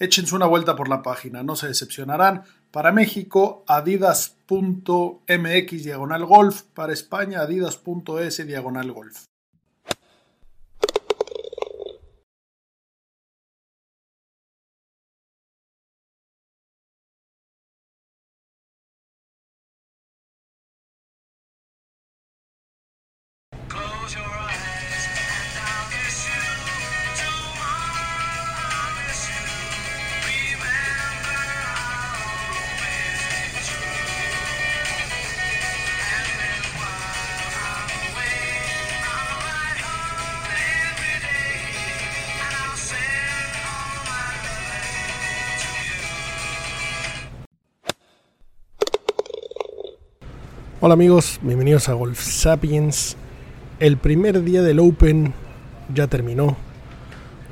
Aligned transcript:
Échense 0.00 0.34
una 0.34 0.46
vuelta 0.46 0.74
por 0.76 0.88
la 0.88 1.02
página, 1.02 1.42
no 1.42 1.56
se 1.56 1.68
decepcionarán. 1.68 2.44
Para 2.70 2.90
México, 2.90 3.64
adidas.mx 3.68 4.40
diagonal 5.84 6.24
golf. 6.24 6.62
Para 6.74 6.94
España, 6.94 7.40
adidas.es 7.42 8.46
diagonal 8.46 8.92
golf. 8.92 9.29
Hola 50.82 50.94
amigos, 50.94 51.40
bienvenidos 51.42 51.90
a 51.90 51.92
Golf 51.92 52.18
Sapiens. 52.18 53.14
El 53.80 53.98
primer 53.98 54.42
día 54.42 54.62
del 54.62 54.80
Open 54.80 55.34
ya 55.94 56.06
terminó. 56.06 56.56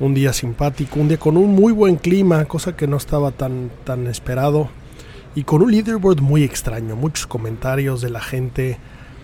Un 0.01 0.15
día 0.15 0.33
simpático, 0.33 0.99
un 0.99 1.09
día 1.09 1.19
con 1.19 1.37
un 1.37 1.55
muy 1.55 1.75
buen 1.75 1.97
clima, 1.97 2.47
cosa 2.47 2.75
que 2.75 2.87
no 2.87 2.97
estaba 2.97 3.31
tan, 3.31 3.71
tan 3.85 4.07
esperado. 4.07 4.71
Y 5.35 5.45
con 5.45 5.61
un 5.61 5.71
leaderboard 5.71 6.23
muy 6.23 6.43
extraño, 6.43 6.97
muchos 6.97 7.27
comentarios 7.27 8.01
de 8.01 8.09
la 8.09 8.23
gente 8.23 8.79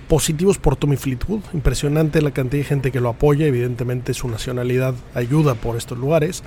positivos 0.06 0.58
por 0.58 0.77
Tommy 0.77 0.98
Fleetwood. 0.98 1.41
Impresionante 1.55 2.20
la 2.20 2.32
cantidad 2.32 2.60
de 2.60 2.69
gente 2.69 2.92
que 2.92 3.00
lo 3.00 3.08
apoya, 3.08 3.47
evidentemente 3.47 4.12
su 4.12 4.28
nacionalidad 4.28 4.94
ayuda 5.14 5.55
por 5.55 5.78
estos 5.78 5.97
lugares. 5.97 6.42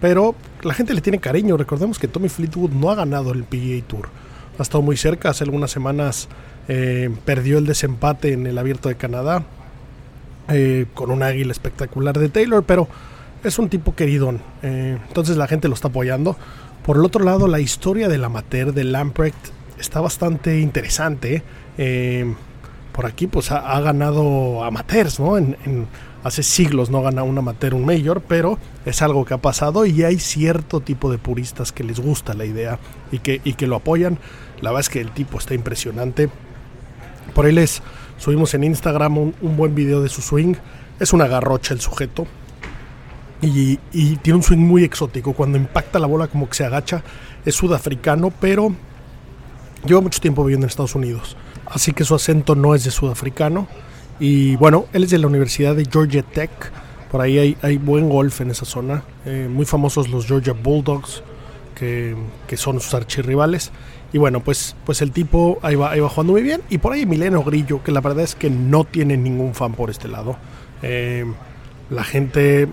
Pero 0.00 0.34
la 0.62 0.72
gente 0.72 0.94
le 0.94 1.02
tiene 1.02 1.18
cariño, 1.18 1.58
recordemos 1.58 1.98
que 1.98 2.08
Tommy 2.08 2.30
Fleetwood 2.30 2.70
no 2.70 2.90
ha 2.90 2.94
ganado 2.94 3.34
el 3.34 3.44
PGA 3.44 3.86
Tour. 3.86 4.08
Ha 4.58 4.62
estado 4.62 4.82
muy 4.82 4.96
cerca, 4.96 5.30
hace 5.30 5.44
algunas 5.44 5.70
semanas 5.70 6.28
eh, 6.68 7.10
perdió 7.24 7.58
el 7.58 7.66
desempate 7.66 8.32
en 8.32 8.46
el 8.46 8.58
abierto 8.58 8.88
de 8.88 8.96
Canadá 8.96 9.44
eh, 10.48 10.86
con 10.94 11.10
un 11.10 11.22
águila 11.22 11.52
espectacular 11.52 12.18
de 12.18 12.28
Taylor, 12.28 12.62
pero 12.64 12.88
es 13.42 13.58
un 13.58 13.68
tipo 13.68 13.94
queridón. 13.94 14.40
Eh, 14.62 14.98
entonces 15.08 15.36
la 15.36 15.48
gente 15.48 15.68
lo 15.68 15.74
está 15.74 15.88
apoyando. 15.88 16.36
Por 16.84 16.96
el 16.96 17.04
otro 17.04 17.24
lado, 17.24 17.48
la 17.48 17.60
historia 17.60 18.08
del 18.08 18.24
amateur 18.24 18.72
de 18.72 18.84
Lamprecht 18.84 19.36
está 19.78 20.00
bastante 20.00 20.60
interesante. 20.60 21.42
por 22.92 23.06
aquí, 23.06 23.26
pues 23.26 23.50
ha, 23.50 23.80
ganado 23.80 24.62
amateurs, 24.64 25.18
¿no? 25.18 25.36
Hace 26.22 26.42
siglos 26.42 26.90
no 26.90 27.02
gana 27.02 27.22
un 27.22 27.36
amateur 27.36 27.74
un 27.74 27.84
mayor, 27.84 28.22
pero 28.22 28.58
es 28.84 29.02
algo 29.02 29.24
que 29.24 29.34
ha 29.34 29.38
pasado 29.38 29.86
y 29.86 30.02
hay 30.04 30.18
cierto 30.18 30.80
tipo 30.80 31.10
de 31.10 31.18
puristas 31.18 31.72
que 31.72 31.84
les 31.84 32.00
gusta 32.00 32.34
la 32.34 32.44
idea 32.44 32.78
y 33.10 33.18
que, 33.18 33.40
y 33.44 33.54
que 33.54 33.66
lo 33.66 33.76
apoyan. 33.76 34.18
La 34.60 34.70
verdad 34.70 34.80
es 34.80 34.88
que 34.88 35.00
el 35.00 35.10
tipo 35.10 35.38
está 35.38 35.54
impresionante. 35.54 36.30
Por 37.34 37.46
ahí 37.46 37.52
les 37.52 37.82
subimos 38.18 38.54
en 38.54 38.64
Instagram 38.64 39.18
un, 39.18 39.56
buen 39.56 39.74
video 39.74 40.02
de 40.02 40.08
su 40.08 40.22
swing. 40.22 40.54
Es 41.00 41.12
una 41.12 41.26
garrocha 41.26 41.74
el 41.74 41.80
sujeto. 41.80 42.26
Y, 43.40 43.76
tiene 44.18 44.36
un 44.36 44.42
swing 44.44 44.58
muy 44.58 44.84
exótico. 44.84 45.32
Cuando 45.32 45.58
impacta 45.58 45.98
la 45.98 46.06
bola 46.06 46.28
como 46.28 46.48
que 46.48 46.54
se 46.54 46.64
agacha. 46.64 47.02
Es 47.44 47.56
sudafricano, 47.56 48.30
pero 48.30 48.72
lleva 49.84 50.00
mucho 50.00 50.20
tiempo 50.20 50.44
viviendo 50.44 50.66
en 50.66 50.70
Estados 50.70 50.94
Unidos. 50.94 51.36
Así 51.66 51.92
que 51.92 52.04
su 52.04 52.14
acento 52.14 52.54
no 52.54 52.76
es 52.76 52.84
de 52.84 52.92
sudafricano. 52.92 53.66
Y 54.20 54.56
bueno, 54.56 54.86
él 54.92 55.04
es 55.04 55.10
de 55.10 55.18
la 55.18 55.26
Universidad 55.26 55.74
de 55.74 55.84
Georgia 55.90 56.22
Tech. 56.22 56.50
Por 57.10 57.20
ahí 57.20 57.56
hay, 57.60 57.76
buen 57.78 58.08
golf 58.08 58.40
en 58.40 58.50
esa 58.50 58.64
zona. 58.64 59.04
Eh, 59.26 59.48
muy 59.50 59.66
famosos 59.66 60.08
los 60.08 60.26
Georgia 60.26 60.54
Bulldogs, 60.54 61.22
que, 61.74 62.16
que 62.46 62.56
son 62.56 62.80
sus 62.80 62.94
archirrivales. 62.94 63.72
Y 64.12 64.18
bueno, 64.18 64.40
pues, 64.40 64.76
pues 64.84 65.00
el 65.00 65.10
tipo 65.10 65.58
ahí 65.62 65.74
va, 65.74 65.96
jugando 66.08 66.34
muy 66.34 66.42
bien. 66.42 66.60
Y 66.68 66.78
por 66.78 66.92
ahí 66.92 67.06
Mileno 67.06 67.42
Grillo, 67.42 67.82
que 67.82 67.92
la 67.92 68.00
verdad 68.00 68.24
es 68.24 68.34
que 68.34 68.50
no 68.50 68.84
tiene 68.84 69.16
ningún 69.16 69.54
fan 69.54 69.72
por 69.72 69.88
este 69.90 70.08
lado. 70.08 70.36
Eh, 70.82 71.24
la 71.88 72.04
gente, 72.04 72.68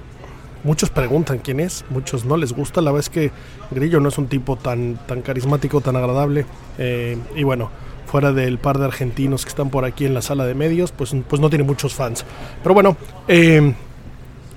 muchos 0.63 0.89
preguntan 0.89 1.39
quién 1.39 1.61
es, 1.61 1.85
muchos 1.89 2.25
no 2.25 2.35
les 2.35 2.51
gusta. 2.51 2.81
La 2.81 2.91
verdad 2.91 3.07
es 3.07 3.09
que 3.09 3.31
Grillo 3.71 4.01
no 4.01 4.09
es 4.09 4.17
un 4.17 4.27
tipo 4.27 4.57
tan, 4.57 5.00
tan 5.07 5.21
carismático, 5.21 5.79
tan 5.79 5.95
agradable. 5.95 6.45
Eh, 6.77 7.17
y 7.35 7.44
bueno, 7.44 7.71
fuera 8.09 8.33
del 8.33 8.57
par 8.57 8.79
de 8.79 8.85
argentinos 8.85 9.45
que 9.45 9.49
están 9.49 9.69
por 9.69 9.85
aquí 9.85 10.05
en 10.05 10.15
la 10.15 10.23
sala 10.23 10.45
de 10.45 10.55
medios, 10.55 10.91
pues, 10.91 11.15
pues 11.27 11.39
no 11.39 11.49
tiene 11.49 11.63
muchos 11.63 11.93
fans. 11.93 12.25
Pero 12.63 12.73
bueno, 12.73 12.97
eh, 13.27 13.73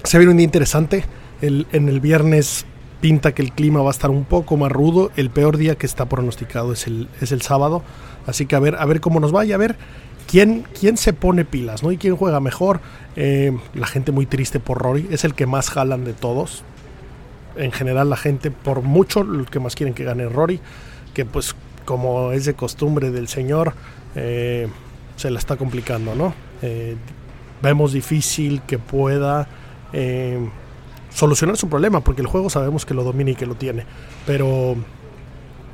se 0.04 0.18
viene 0.18 0.30
un 0.30 0.38
día 0.38 0.44
interesante. 0.44 1.04
El, 1.42 1.66
en 1.72 1.88
el 1.88 2.00
viernes 2.00 2.64
pinta 3.02 3.34
que 3.34 3.42
el 3.42 3.52
clima 3.52 3.82
va 3.82 3.88
a 3.88 3.90
estar 3.90 4.10
un 4.10 4.24
poco 4.24 4.56
más 4.56 4.72
rudo. 4.72 5.10
El 5.16 5.28
peor 5.28 5.58
día 5.58 5.74
que 5.74 5.84
está 5.84 6.06
pronosticado 6.06 6.72
es 6.72 6.86
el, 6.86 7.08
es 7.20 7.30
el 7.30 7.42
sábado. 7.42 7.82
Así 8.26 8.46
que 8.46 8.56
a 8.56 8.60
ver, 8.60 8.76
a 8.76 8.86
ver 8.86 9.00
cómo 9.00 9.20
nos 9.20 9.32
vaya, 9.32 9.56
a 9.56 9.58
ver 9.58 9.76
quién, 10.26 10.64
quién 10.78 10.96
se 10.96 11.12
pone 11.12 11.44
pilas, 11.44 11.82
¿no? 11.82 11.92
Y 11.92 11.98
quién 11.98 12.16
juega 12.16 12.40
mejor. 12.40 12.80
Eh, 13.16 13.54
la 13.74 13.86
gente 13.86 14.12
muy 14.12 14.24
triste 14.24 14.60
por 14.60 14.78
Rory. 14.78 15.08
Es 15.10 15.24
el 15.24 15.34
que 15.34 15.46
más 15.46 15.68
jalan 15.68 16.04
de 16.04 16.14
todos. 16.14 16.64
En 17.56 17.70
general, 17.70 18.08
la 18.08 18.16
gente, 18.16 18.50
por 18.50 18.80
mucho, 18.80 19.24
lo 19.24 19.44
que 19.44 19.60
más 19.60 19.74
quieren 19.74 19.94
que 19.94 20.04
gane 20.04 20.26
Rory. 20.26 20.58
Que 21.12 21.26
pues, 21.26 21.54
como 21.92 22.32
es 22.32 22.46
de 22.46 22.54
costumbre 22.54 23.10
del 23.10 23.28
señor, 23.28 23.74
eh, 24.14 24.66
se 25.16 25.30
la 25.30 25.38
está 25.38 25.56
complicando, 25.58 26.14
¿no? 26.14 26.32
Eh, 26.62 26.96
vemos 27.60 27.92
difícil 27.92 28.62
que 28.62 28.78
pueda 28.78 29.46
solucionar 31.10 31.58
su 31.58 31.68
problema, 31.68 32.00
porque 32.00 32.22
el 32.22 32.26
juego 32.26 32.48
sabemos 32.48 32.86
que 32.86 32.94
lo 32.94 33.04
domina 33.04 33.32
y 33.32 33.34
que 33.34 33.44
lo 33.44 33.56
tiene, 33.56 33.84
pero 34.24 34.74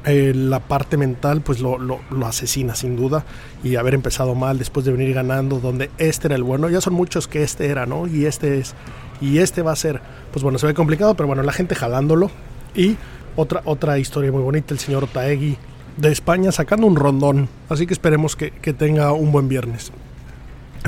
eh, 0.06 0.32
la 0.34 0.58
parte 0.58 0.96
mental 0.96 1.40
pues 1.40 1.60
lo, 1.60 1.78
lo, 1.78 2.00
asesina 2.26 2.74
sin 2.74 2.96
duda 2.96 3.24
y 3.62 3.76
haber 3.76 3.94
empezado 3.94 4.34
mal 4.34 4.58
después 4.58 4.84
de 4.84 4.90
venir 4.90 5.14
ganando 5.14 5.60
donde 5.60 5.88
este 5.98 6.26
era 6.26 6.34
el 6.34 6.42
bueno, 6.42 6.68
ya 6.68 6.80
son 6.80 6.94
muchos 6.94 7.28
que 7.28 7.44
este 7.44 7.66
era, 7.66 7.86
¿no? 7.86 8.08
Y 8.08 8.26
este 8.26 8.58
es, 8.58 8.74
y 9.20 9.38
este 9.38 9.62
va 9.62 9.70
a 9.70 9.76
ser, 9.76 10.00
pues 10.32 10.42
bueno, 10.42 10.58
se 10.58 10.66
ve 10.66 10.74
complicado, 10.74 11.14
pero 11.14 11.28
bueno, 11.28 11.44
la 11.44 11.52
gente 11.52 11.76
jalándolo 11.76 12.32
y 12.74 12.96
otra, 13.36 13.62
otra 13.64 14.00
historia 14.00 14.32
muy 14.32 14.42
bonita, 14.42 14.74
el 14.74 14.80
señor 14.80 15.06
Taegui 15.06 15.56
de 15.98 16.12
España 16.12 16.52
sacando 16.52 16.86
un 16.86 16.96
rondón, 16.96 17.48
así 17.68 17.86
que 17.86 17.92
esperemos 17.92 18.36
que, 18.36 18.50
tenga 18.72 19.12
un 19.12 19.32
buen 19.32 19.48
viernes. 19.48 19.92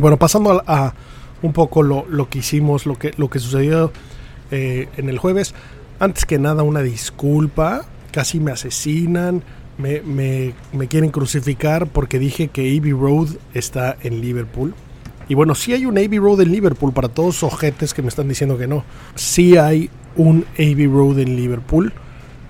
Bueno, 0.00 0.16
pasando 0.16 0.62
a, 0.66 0.94
un 1.42 1.52
poco 1.52 1.82
lo, 1.82 2.06
lo, 2.08 2.28
que 2.28 2.38
hicimos, 2.38 2.86
lo 2.86 2.96
que, 2.96 3.12
lo 3.16 3.28
que 3.28 3.40
sucedió 3.40 3.92
eh, 4.50 4.88
en 4.96 5.08
el 5.08 5.18
jueves. 5.18 5.54
Antes 5.98 6.24
que 6.24 6.38
nada, 6.38 6.62
una 6.62 6.80
disculpa. 6.80 7.84
Casi 8.12 8.40
me 8.40 8.52
asesinan. 8.52 9.42
Me, 9.78 10.00
me, 10.02 10.54
me 10.72 10.88
quieren 10.88 11.10
crucificar 11.10 11.86
porque 11.86 12.18
dije 12.18 12.48
que 12.48 12.76
Abbey 12.76 12.92
Road 12.92 13.28
está 13.54 13.96
en 14.02 14.20
Liverpool. 14.20 14.74
Y 15.28 15.34
bueno, 15.34 15.54
sí 15.54 15.72
hay 15.72 15.86
un 15.86 15.96
Abbey 15.96 16.18
Road 16.18 16.42
en 16.42 16.52
Liverpool 16.52 16.92
para 16.92 17.08
todos 17.08 17.42
los 17.42 17.52
ojetes 17.52 17.94
que 17.94 18.02
me 18.02 18.08
están 18.08 18.28
diciendo 18.28 18.58
que 18.58 18.66
no. 18.66 18.84
Sí 19.14 19.56
hay 19.56 19.90
un 20.16 20.44
Abbey 20.54 20.86
Road 20.86 21.20
en 21.20 21.36
Liverpool. 21.36 21.92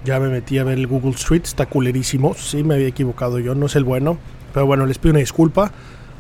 Ya 0.05 0.19
me 0.19 0.29
metí 0.29 0.59
a 0.59 0.65
ver 0.65 0.79
el 0.79 0.87
Google 0.87 1.13
Street, 1.13 1.43
está 1.45 1.67
culerísimo. 1.67 2.35
Sí 2.35 2.65
me 2.65 2.75
había 2.75 2.89
equivocado 2.89 3.39
yo, 3.39 3.55
no 3.55 3.67
es 3.67 3.77
el 3.77 3.85
bueno. 3.85 4.19
Pero 4.53 4.67
bueno, 4.67 4.87
les 4.87 4.99
pido 4.99 5.13
una 5.13 5.21
disculpa. 5.21 5.73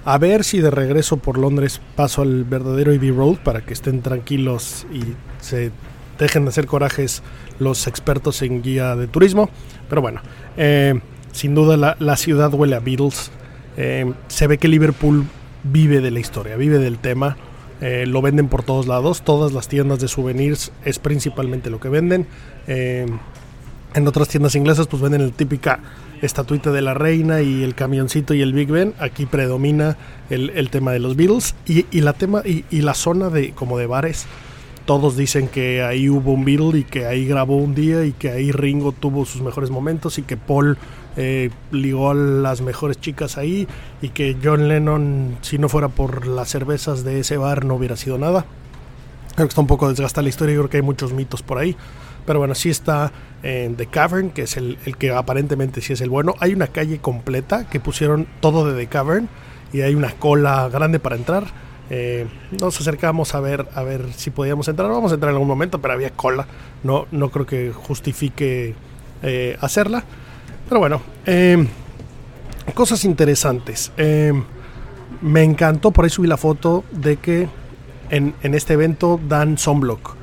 A 0.05 0.19
ver 0.19 0.45
si 0.45 0.61
de 0.61 0.71
regreso 0.71 1.19
por 1.19 1.39
Londres 1.39 1.81
paso 1.95 2.23
al 2.23 2.45
verdadero 2.45 2.93
Abbey 2.93 3.11
Road 3.11 3.37
para 3.45 3.63
que 3.63 3.75
estén 3.75 4.01
tranquilos 4.01 4.87
y 4.93 5.01
se 5.43 5.73
dejen 6.19 6.45
de 6.45 6.51
hacer 6.51 6.67
corajes 6.67 7.23
los 7.59 7.87
expertos 7.87 8.43
en 8.43 8.63
guía 8.63 8.97
de 8.97 9.09
turismo. 9.09 9.51
Pero 9.89 10.01
bueno, 10.01 10.21
eh, 10.57 11.01
sin 11.33 11.55
duda 11.55 11.77
la, 11.77 11.97
la, 11.99 12.17
ciudad 12.17 12.53
huele 12.55 12.77
a 12.77 12.81
Beatles. 12.81 13.31
Eh, 13.77 14.13
se 14.29 14.47
ve 14.47 14.59
que 14.59 14.69
Liverpool 14.69 15.25
vive 15.65 16.01
de 16.01 16.11
la 16.11 16.21
historia, 16.21 16.57
vive 16.57 16.79
del 16.79 16.99
tema. 16.99 17.37
Eh, 17.81 18.05
lo 18.07 18.23
venden 18.23 18.49
por 18.49 18.63
todos 18.63 18.87
lados. 18.87 19.23
Todas 19.23 19.53
las 19.53 19.69
tiendas 19.69 20.01
de 20.01 20.09
souvenirs 20.09 20.73
es 20.85 20.99
principalmente 20.99 21.71
lo 21.71 21.81
que 21.81 21.89
venden. 21.89 22.27
En 23.95 24.07
otras 24.07 24.29
tiendas 24.29 24.55
inglesas 24.55 24.87
pues 24.87 25.03
venden 25.03 25.27
la 25.27 25.33
típica 25.33 25.81
estatuita 26.23 26.71
de 26.71 26.81
la 26.81 26.95
reina 26.95 27.41
y 27.43 27.63
el 27.63 27.75
camioncito 27.75 28.35
y 28.35 28.43
el 28.43 28.53
Big 28.53 28.69
Ben. 28.69 28.95
Aquí 29.01 29.27
predomina 29.27 29.97
el, 30.29 30.51
el 30.51 30.71
tema 30.71 30.93
de 30.93 31.01
los 31.01 31.17
Beatles 31.17 31.55
y, 31.67 31.87
y 31.91 32.01
la 32.01 32.13
tema 32.13 32.43
y, 32.45 32.65
y, 32.71 32.83
la 32.83 32.95
zona 32.95 33.31
de 33.31 33.51
como 33.53 33.79
de 33.79 33.87
bares. 33.87 34.27
Todos 34.85 35.17
dicen 35.17 35.49
que 35.49 35.83
ahí 35.83 36.09
hubo 36.09 36.33
un 36.33 36.45
Beatle 36.45 36.81
y 36.81 36.85
que 36.85 37.07
ahí 37.07 37.27
grabó 37.27 37.57
un 37.57 37.75
día 37.75 38.05
y 38.05 38.13
que 38.13 38.31
ahí 38.31 38.53
Ringo 38.53 38.93
tuvo 38.93 39.25
sus 39.25 39.43
mejores 39.43 39.71
momentos 39.71 40.19
y 40.19 40.23
que 40.23 40.37
Paul 40.37 40.79
eh, 41.17 41.51
ligó 41.73 42.11
a 42.11 42.15
las 42.15 42.61
mejores 42.61 43.01
chicas 43.01 43.37
ahí 43.37 43.67
y 44.01 44.11
que 44.11 44.37
John 44.43 44.69
Lennon, 44.69 45.37
si 45.43 45.59
no 45.59 45.69
fuera 45.69 45.89
por 45.89 46.27
las 46.27 46.49
cervezas 46.49 47.03
de 47.03 47.21
ese 47.21 47.37
bar, 47.37 47.65
no 47.65 47.75
hubiera 47.75 47.97
sido 47.97 48.19
nada. 48.19 48.47
Creo 49.35 49.47
que 49.47 49.51
está 49.51 49.61
un 49.61 49.67
poco 49.67 49.89
desgastada 49.89 50.23
la 50.23 50.29
historia, 50.29 50.55
creo 50.55 50.71
que 50.71 50.77
hay 50.79 50.83
muchos 50.83 51.13
mitos 51.13 51.43
por 51.43 51.59
ahí. 51.59 51.77
Pero 52.27 52.39
bueno, 52.39 52.55
sí 52.55 52.71
está 52.71 53.13
en 53.43 53.77
The 53.77 53.87
Cavern, 53.87 54.31
que 54.31 54.43
es 54.43 54.57
el, 54.57 54.79
el, 54.85 54.97
que 54.97 55.11
aparentemente 55.11 55.81
sí 55.81 55.93
es 55.93 56.01
el 56.01 56.11
bueno. 56.11 56.35
Hay 56.41 56.53
una 56.53 56.67
calle 56.69 56.99
completa 56.99 57.69
que 57.69 57.81
pusieron 57.81 58.27
todo 58.41 58.71
de 58.71 58.79
The 58.79 58.89
Cavern 58.89 59.29
y 59.73 59.81
hay 59.83 59.95
una 59.95 60.13
cola 60.13 60.69
grande 60.69 60.99
para 60.99 61.17
entrar. 61.17 61.45
Eh, 61.93 62.29
nos 62.61 62.81
acercamos 62.81 63.35
a 63.35 63.41
ver 63.41 63.67
a 63.75 63.83
ver 63.83 64.13
si 64.15 64.31
podíamos 64.31 64.69
entrar. 64.69 64.89
Vamos 64.89 65.11
a 65.11 65.15
entrar 65.15 65.31
en 65.31 65.37
algún 65.37 65.49
momento, 65.49 65.81
pero 65.81 65.95
había 65.95 66.11
cola. 66.11 66.47
No, 66.83 67.07
no 67.11 67.31
creo 67.31 67.47
que 67.47 67.73
justifique 67.73 68.75
eh, 69.23 69.57
hacerla. 69.61 70.05
Pero 70.69 70.79
bueno, 70.79 71.03
eh, 71.27 71.67
cosas 72.75 73.05
interesantes. 73.05 73.91
Eh, 73.97 74.33
me 75.21 75.43
encantó, 75.43 75.91
por 75.91 76.05
ahí 76.05 76.11
subí 76.11 76.29
la 76.29 76.37
foto 76.37 76.85
de 76.93 77.17
que 77.17 77.49
en, 78.11 78.35
en 78.43 78.55
este 78.55 78.75
evento 78.75 79.21
dan 79.29 79.59
sunblock. 79.59 80.20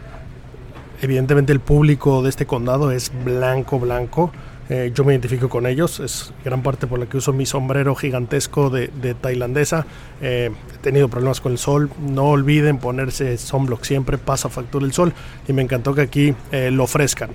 Evidentemente 1.01 1.53
el 1.53 1.59
público 1.59 2.23
de 2.23 2.29
este 2.29 2.45
condado 2.45 2.91
es 2.91 3.11
blanco, 3.23 3.79
blanco. 3.79 4.31
Eh, 4.69 4.91
yo 4.93 5.05
me 5.05 5.13
identifico 5.13 5.47
con 5.47 5.65
ellos, 5.65 6.01
es 6.01 6.33
gran 6.43 6.61
parte 6.61 6.87
por 6.87 6.99
la 6.99 7.05
que 7.05 7.15
uso 7.15 7.31
mi 7.31 7.45
sombrero 7.45 7.95
gigantesco 7.95 8.69
de, 8.69 8.87
de 8.87 9.13
tailandesa. 9.13 9.85
Eh, 10.21 10.51
he 10.73 10.77
tenido 10.79 11.07
problemas 11.07 11.39
con 11.39 11.53
el 11.53 11.57
sol, 11.57 11.89
no 12.01 12.25
olviden 12.25 12.77
ponerse 12.77 13.37
sunblock 13.37 13.83
siempre, 13.83 14.17
pasa 14.17 14.49
factura 14.49 14.85
el 14.85 14.91
sol 14.91 15.13
y 15.47 15.53
me 15.53 15.61
encantó 15.61 15.95
que 15.95 16.01
aquí 16.01 16.35
eh, 16.51 16.69
lo 16.71 16.83
ofrezcan. 16.83 17.29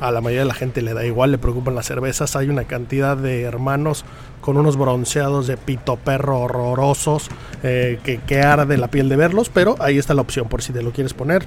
A 0.00 0.10
la 0.10 0.22
mayoría 0.22 0.40
de 0.40 0.48
la 0.48 0.54
gente 0.54 0.80
le 0.80 0.94
da 0.94 1.04
igual, 1.04 1.30
le 1.30 1.36
preocupan 1.36 1.74
las 1.74 1.84
cervezas. 1.84 2.34
Hay 2.34 2.48
una 2.48 2.64
cantidad 2.64 3.18
de 3.18 3.42
hermanos 3.42 4.06
con 4.40 4.56
unos 4.56 4.78
bronceados 4.78 5.46
de 5.46 5.58
pito 5.58 5.96
perro 5.96 6.40
horrorosos 6.40 7.28
eh, 7.62 7.98
que, 8.02 8.16
que 8.16 8.40
arde 8.40 8.78
la 8.78 8.88
piel 8.88 9.10
de 9.10 9.16
verlos, 9.16 9.50
pero 9.50 9.76
ahí 9.78 9.98
está 9.98 10.14
la 10.14 10.22
opción 10.22 10.48
por 10.48 10.62
si 10.62 10.72
te 10.72 10.82
lo 10.82 10.92
quieres 10.92 11.12
poner. 11.12 11.44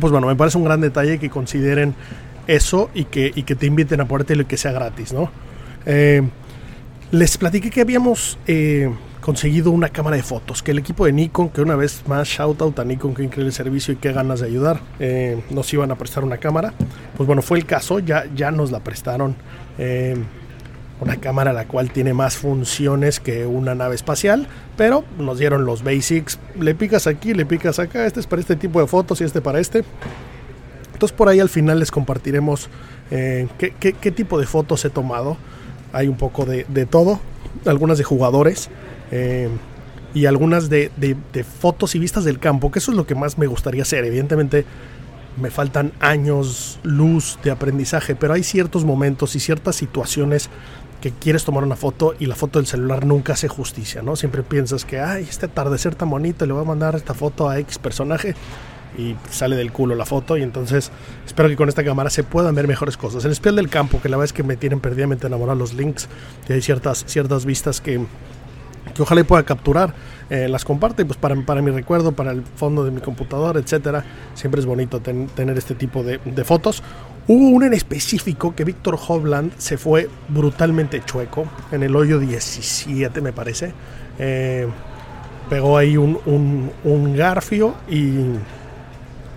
Pues 0.00 0.10
bueno, 0.10 0.26
me 0.26 0.36
parece 0.36 0.58
un 0.58 0.64
gran 0.64 0.80
detalle 0.80 1.18
que 1.18 1.30
consideren 1.30 1.94
eso 2.46 2.90
y 2.94 3.04
que, 3.04 3.30
y 3.34 3.42
que 3.44 3.54
te 3.54 3.66
inviten 3.66 4.00
a 4.00 4.06
ponértelo 4.06 4.42
y 4.42 4.44
que 4.46 4.56
sea 4.56 4.72
gratis, 4.72 5.12
¿no? 5.12 5.30
Eh, 5.86 6.22
les 7.10 7.36
platiqué 7.36 7.70
que 7.70 7.82
habíamos 7.82 8.38
eh, 8.46 8.90
conseguido 9.20 9.70
una 9.70 9.90
cámara 9.90 10.16
de 10.16 10.22
fotos, 10.22 10.62
que 10.62 10.70
el 10.70 10.78
equipo 10.78 11.04
de 11.04 11.12
Nikon, 11.12 11.50
que 11.50 11.60
una 11.60 11.76
vez 11.76 12.02
más 12.06 12.26
shout 12.26 12.60
out 12.62 12.78
a 12.78 12.84
Nikon, 12.84 13.14
que 13.14 13.22
increíble 13.22 13.52
servicio 13.52 13.94
y 13.94 13.96
qué 13.96 14.12
ganas 14.12 14.40
de 14.40 14.46
ayudar, 14.46 14.80
eh, 14.98 15.42
nos 15.50 15.72
iban 15.72 15.90
a 15.90 15.96
prestar 15.96 16.24
una 16.24 16.38
cámara. 16.38 16.72
Pues 17.16 17.26
bueno, 17.26 17.42
fue 17.42 17.58
el 17.58 17.66
caso, 17.66 17.98
ya, 17.98 18.24
ya 18.34 18.50
nos 18.50 18.70
la 18.70 18.80
prestaron. 18.80 19.36
Una 21.02 21.16
cámara 21.16 21.52
la 21.52 21.66
cual 21.66 21.90
tiene 21.90 22.14
más 22.14 22.36
funciones 22.36 23.18
que 23.18 23.44
una 23.44 23.74
nave 23.74 23.96
espacial, 23.96 24.46
pero 24.76 25.04
nos 25.18 25.36
dieron 25.36 25.64
los 25.64 25.82
basics. 25.82 26.38
Le 26.60 26.76
picas 26.76 27.08
aquí, 27.08 27.34
le 27.34 27.44
picas 27.44 27.80
acá, 27.80 28.06
este 28.06 28.20
es 28.20 28.28
para 28.28 28.38
este 28.38 28.54
tipo 28.54 28.80
de 28.80 28.86
fotos 28.86 29.20
y 29.20 29.24
este 29.24 29.40
para 29.40 29.58
este. 29.58 29.82
Entonces 30.92 31.16
por 31.18 31.28
ahí 31.28 31.40
al 31.40 31.48
final 31.48 31.80
les 31.80 31.90
compartiremos 31.90 32.70
eh, 33.10 33.48
qué, 33.58 34.12
tipo 34.12 34.38
de 34.38 34.46
fotos 34.46 34.84
he 34.84 34.90
tomado. 34.90 35.36
Hay 35.92 36.06
un 36.06 36.16
poco 36.16 36.46
de, 36.46 36.86
todo, 36.86 37.18
algunas 37.66 37.98
de 37.98 38.04
jugadores 38.04 38.70
eh, 39.10 39.48
y 40.14 40.26
algunas 40.26 40.70
de, 40.70 40.92
de, 40.96 41.42
fotos 41.42 41.96
y 41.96 41.98
vistas 41.98 42.22
del 42.22 42.38
campo, 42.38 42.70
que 42.70 42.78
eso 42.78 42.92
es 42.92 42.96
lo 42.96 43.08
que 43.08 43.16
más 43.16 43.38
me 43.38 43.48
gustaría 43.48 43.82
hacer. 43.82 44.04
Evidentemente 44.04 44.64
me 45.36 45.50
faltan 45.50 45.92
años 45.98 46.78
luz 46.84 47.40
de 47.42 47.50
aprendizaje, 47.50 48.14
pero 48.14 48.34
hay 48.34 48.44
ciertos 48.44 48.84
momentos 48.84 49.34
y 49.34 49.40
ciertas 49.40 49.74
situaciones 49.74 50.48
que 51.02 51.10
quieres 51.10 51.44
tomar 51.44 51.64
una 51.64 51.74
foto 51.74 52.14
y 52.18 52.26
la 52.26 52.36
foto 52.36 52.60
del 52.60 52.66
celular 52.66 53.04
nunca 53.04 53.32
hace 53.32 53.48
justicia, 53.48 54.02
¿no? 54.02 54.14
Siempre 54.14 54.44
piensas 54.44 54.84
que, 54.84 55.00
ay, 55.00 55.26
este 55.28 55.46
atardecer 55.46 55.96
tan 55.96 56.08
bonito, 56.08 56.46
le 56.46 56.52
voy 56.52 56.62
a 56.62 56.64
mandar 56.64 56.94
esta 56.94 57.12
foto 57.12 57.50
a 57.50 57.58
X 57.58 57.78
personaje 57.78 58.36
y 58.96 59.16
sale 59.28 59.56
del 59.56 59.72
culo 59.72 59.94
la 59.94 60.04
foto 60.04 60.36
y 60.36 60.42
entonces 60.42 60.92
espero 61.26 61.48
que 61.48 61.56
con 61.56 61.68
esta 61.68 61.82
cámara 61.82 62.08
se 62.08 62.22
puedan 62.22 62.54
ver 62.54 62.68
mejores 62.68 62.96
cosas. 62.96 63.24
El 63.24 63.32
espial 63.32 63.56
del 63.56 63.68
campo, 63.68 64.00
que 64.00 64.08
la 64.08 64.16
verdad 64.16 64.26
es 64.26 64.32
que 64.32 64.44
me 64.44 64.56
tienen 64.56 64.78
perdidamente 64.78 65.26
enamorado 65.26 65.58
los 65.58 65.74
links 65.74 66.08
y 66.48 66.52
hay 66.52 66.62
ciertas, 66.62 67.04
ciertas 67.08 67.44
vistas 67.44 67.80
que, 67.80 68.06
que 68.94 69.02
ojalá 69.02 69.24
pueda 69.24 69.42
capturar, 69.42 69.94
eh, 70.30 70.48
las 70.48 70.64
comparte 70.64 71.04
pues 71.04 71.18
para, 71.18 71.34
para, 71.44 71.62
mi 71.62 71.70
recuerdo, 71.70 72.12
para 72.12 72.30
el 72.30 72.42
fondo 72.42 72.84
de 72.84 72.90
mi 72.90 73.00
computadora, 73.00 73.58
etcétera. 73.58 74.04
Siempre 74.34 74.60
es 74.60 74.66
bonito 74.66 75.00
ten, 75.00 75.26
tener 75.26 75.58
este 75.58 75.74
tipo 75.74 76.02
de, 76.02 76.18
fotos. 76.44 76.82
Hubo 77.28 77.48
una 77.48 77.66
en 77.66 77.74
específico 77.74 78.54
que 78.54 78.64
Víctor 78.64 78.98
Hovland 79.06 79.52
se 79.56 79.78
fue 79.78 80.08
brutalmente 80.28 81.02
chueco, 81.04 81.46
en 81.70 81.82
el 81.82 81.94
hoyo 81.94 82.18
17 82.18 83.20
me 83.20 83.32
parece. 83.32 83.72
Eh, 84.18 84.66
pegó 85.48 85.76
ahí 85.76 85.96
un, 85.96 86.18
un, 86.26 86.70
un 86.84 87.16
garfio 87.16 87.74
y 87.88 88.12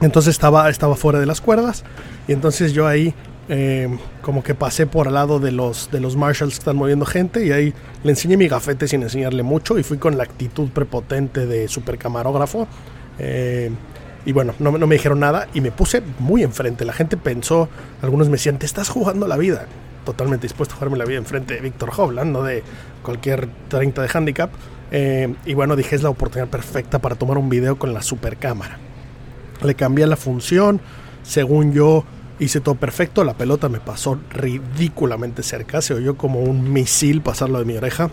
entonces 0.02 0.32
estaba, 0.32 0.70
estaba 0.70 0.96
fuera 0.96 1.20
de 1.20 1.26
las 1.26 1.42
cuerdas 1.42 1.84
y 2.28 2.34
entonces 2.34 2.74
yo 2.74 2.88
ahí 2.88 3.14
eh, 3.48 3.88
como 4.22 4.44
que 4.44 4.56
pasé 4.56 4.88
por 4.88 5.08
al 5.08 5.14
lado 5.14 5.40
de 5.40 5.52
los, 5.52 5.92
de 5.92 6.00
los 6.00 6.16
marshals 6.16 6.54
que 6.54 6.60
están 6.60 6.76
moviendo 6.76 7.06
gente 7.06 7.46
y 7.46 7.52
ahí 7.52 7.74
le 8.04 8.12
enseñé 8.12 8.38
mi 8.38 8.48
gafete 8.48 8.88
sin 8.88 9.04
enseñarle 9.04 9.44
mucho 9.44 9.78
y 9.78 9.84
fui 9.84 9.98
con 10.00 10.18
la 10.18 10.24
actitud 10.24 10.70
prepotente 10.70 11.46
de 11.46 11.68
super 11.68 11.98
camarógrafo. 12.00 12.68
Eh, 13.20 13.70
y 14.26 14.32
bueno, 14.32 14.54
no, 14.60 14.78
no, 14.78 14.88
me 14.88 14.96
dijeron 14.96 15.20
nada 15.20 15.48
y 15.54 15.62
me 15.62 15.72
puse 15.72 16.02
muy 16.20 16.44
enfrente. 16.44 16.84
La 16.84 16.94
gente 16.94 17.16
pensó, 17.16 17.70
algunos 18.02 18.28
me 18.28 18.34
decían, 18.34 18.58
te 18.58 18.66
estás 18.66 18.90
jugando 18.90 19.28
la 19.28 19.38
vida. 19.38 19.68
Totalmente 20.04 20.48
dispuesto 20.48 20.74
a 20.74 20.78
jugarme 20.78 20.98
la 20.98 21.06
vida 21.06 21.18
enfrente 21.18 21.56
de 21.56 21.62
Víctor 21.62 21.92
Hovland, 21.96 22.32
no 22.32 22.44
de 22.44 22.64
cualquier 23.04 23.48
30 23.70 24.02
de 24.02 24.10
handicap. 24.12 24.52
Eh, 24.92 25.34
y 25.46 25.54
bueno, 25.54 25.76
dije, 25.76 25.96
es 25.96 26.04
la 26.04 26.10
oportunidad 26.10 26.50
perfecta 26.50 27.00
para 27.00 27.16
tomar 27.16 27.38
un 27.38 27.50
video 27.50 27.78
con 27.78 27.94
la 27.94 28.02
super 28.02 28.38
cámara. 28.38 28.80
Le 29.64 29.76
cambié 29.76 30.08
la 30.08 30.16
función, 30.16 30.82
según 31.24 31.74
yo 31.74 32.04
hice 32.40 32.60
todo 32.60 32.76
perfecto, 32.76 33.24
la 33.24 33.36
pelota 33.36 33.70
me 33.70 33.80
pasó 33.80 34.20
ridículamente 34.32 35.44
cerca, 35.44 35.82
se 35.82 35.94
oyó 35.94 36.18
como 36.18 36.40
un 36.40 36.72
misil 36.72 37.22
pasarlo 37.22 37.60
de 37.60 37.66
mi 37.66 37.78
oreja 37.78 38.10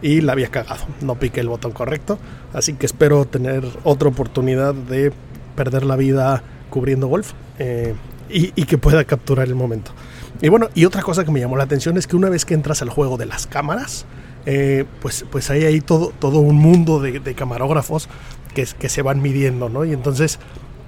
y 0.00 0.20
la 0.20 0.32
había 0.32 0.48
cagado, 0.48 0.84
no 1.00 1.16
piqué 1.18 1.40
el 1.40 1.48
botón 1.48 1.72
correcto, 1.72 2.18
así 2.52 2.74
que 2.74 2.86
espero 2.86 3.24
tener 3.24 3.64
otra 3.82 4.08
oportunidad 4.08 4.74
de 4.74 5.12
perder 5.54 5.84
la 5.84 5.96
vida 5.96 6.42
cubriendo 6.70 7.06
golf 7.06 7.32
eh, 7.58 7.94
y, 8.28 8.50
que 8.64 8.78
pueda 8.78 9.04
capturar 9.04 9.46
el 9.46 9.54
momento. 9.54 9.92
Y 10.40 10.48
bueno, 10.48 10.68
y 10.74 10.84
otra 10.84 11.02
cosa 11.02 11.24
que 11.24 11.30
me 11.30 11.40
llamó 11.40 11.56
la 11.56 11.64
atención 11.64 11.96
es 11.96 12.06
que 12.06 12.16
una 12.16 12.28
vez 12.28 12.44
que 12.44 12.54
entras 12.54 12.82
al 12.82 12.90
juego 12.90 13.16
de 13.16 13.26
las 13.26 13.46
cámaras, 13.46 14.06
eh, 14.46 14.84
pues, 15.00 15.24
pues 15.30 15.50
hay 15.50 15.64
ahí 15.64 15.80
todo, 15.80 16.12
todo 16.18 16.38
un 16.38 16.56
mundo 16.56 17.00
de, 17.00 17.20
de 17.20 17.34
camarógrafos 17.34 18.08
que, 18.54 18.66
que, 18.78 18.88
se 18.88 19.02
van 19.02 19.22
midiendo, 19.22 19.68
¿no? 19.68 19.84
Y 19.84 19.92
entonces, 19.92 20.38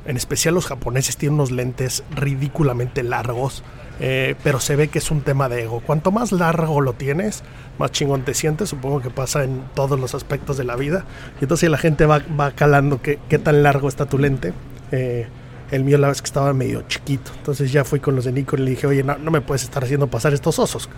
en 0.07 0.17
especial 0.17 0.55
los 0.55 0.67
japoneses 0.67 1.17
tienen 1.17 1.35
unos 1.35 1.51
lentes 1.53 2.03
ridículamente 2.15 3.03
largos, 3.03 3.63
eh, 3.99 4.35
pero 4.43 4.61
se 4.61 4.77
ve 4.77 4.89
que 4.89 4.99
es 4.99 5.11
un 5.11 5.23
tema 5.23 5.49
de 5.49 5.63
ego. 5.63 5.81
Cuanto 5.81 6.13
más 6.13 6.33
largo 6.33 6.81
lo 6.81 6.93
tienes, 6.93 7.43
más 7.79 7.93
chingón 7.93 8.23
te 8.23 8.35
sientes, 8.35 8.69
supongo 8.69 9.01
que 9.01 9.11
pasa 9.11 9.45
en 9.45 9.63
todos 9.75 9.99
los 9.99 10.15
aspectos 10.15 10.57
de 10.57 10.65
la 10.65 10.77
vida. 10.77 11.05
Y 11.41 11.45
entonces 11.45 11.71
la 11.71 11.79
gente 11.79 12.07
va, 12.07 12.21
va 12.39 12.53
calando 12.53 13.03
qué, 13.03 13.19
qué 13.29 13.39
tan 13.39 13.63
largo 13.63 13.89
está 13.89 14.07
tu 14.07 14.19
lente. 14.19 14.53
Eh, 14.93 15.27
el 15.71 15.85
mío 15.85 15.99
la 15.99 16.09
vez 16.09 16.23
que 16.23 16.27
estaba 16.27 16.53
medio 16.53 16.83
chiquito. 16.83 17.33
Entonces 17.37 17.73
ya 17.73 17.85
fui 17.85 18.01
con 18.01 18.15
los 18.15 18.25
de 18.25 18.33
Nikon 18.33 18.61
y 18.61 18.65
le 18.65 18.71
dije, 18.71 18.87
oye, 18.87 19.03
no, 19.03 19.19
no, 19.19 19.31
me 19.31 19.41
puedes 19.41 19.65
estar 19.65 19.83
haciendo 19.83 20.07
pasar 20.07 20.33
estos 20.33 20.59
osos. 20.59 20.89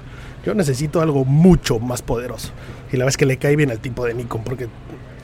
Yo 0.44 0.54
necesito 0.54 1.00
algo 1.00 1.24
mucho 1.24 1.78
más 1.78 2.02
poderoso. 2.02 2.50
Y 2.92 2.96
la 2.96 3.04
vez 3.04 3.16
que 3.16 3.26
le 3.26 3.38
cae 3.38 3.56
bien 3.56 3.70
al 3.70 3.80
tipo 3.80 4.04
de 4.04 4.14
Nikon, 4.14 4.44
porque 4.44 4.68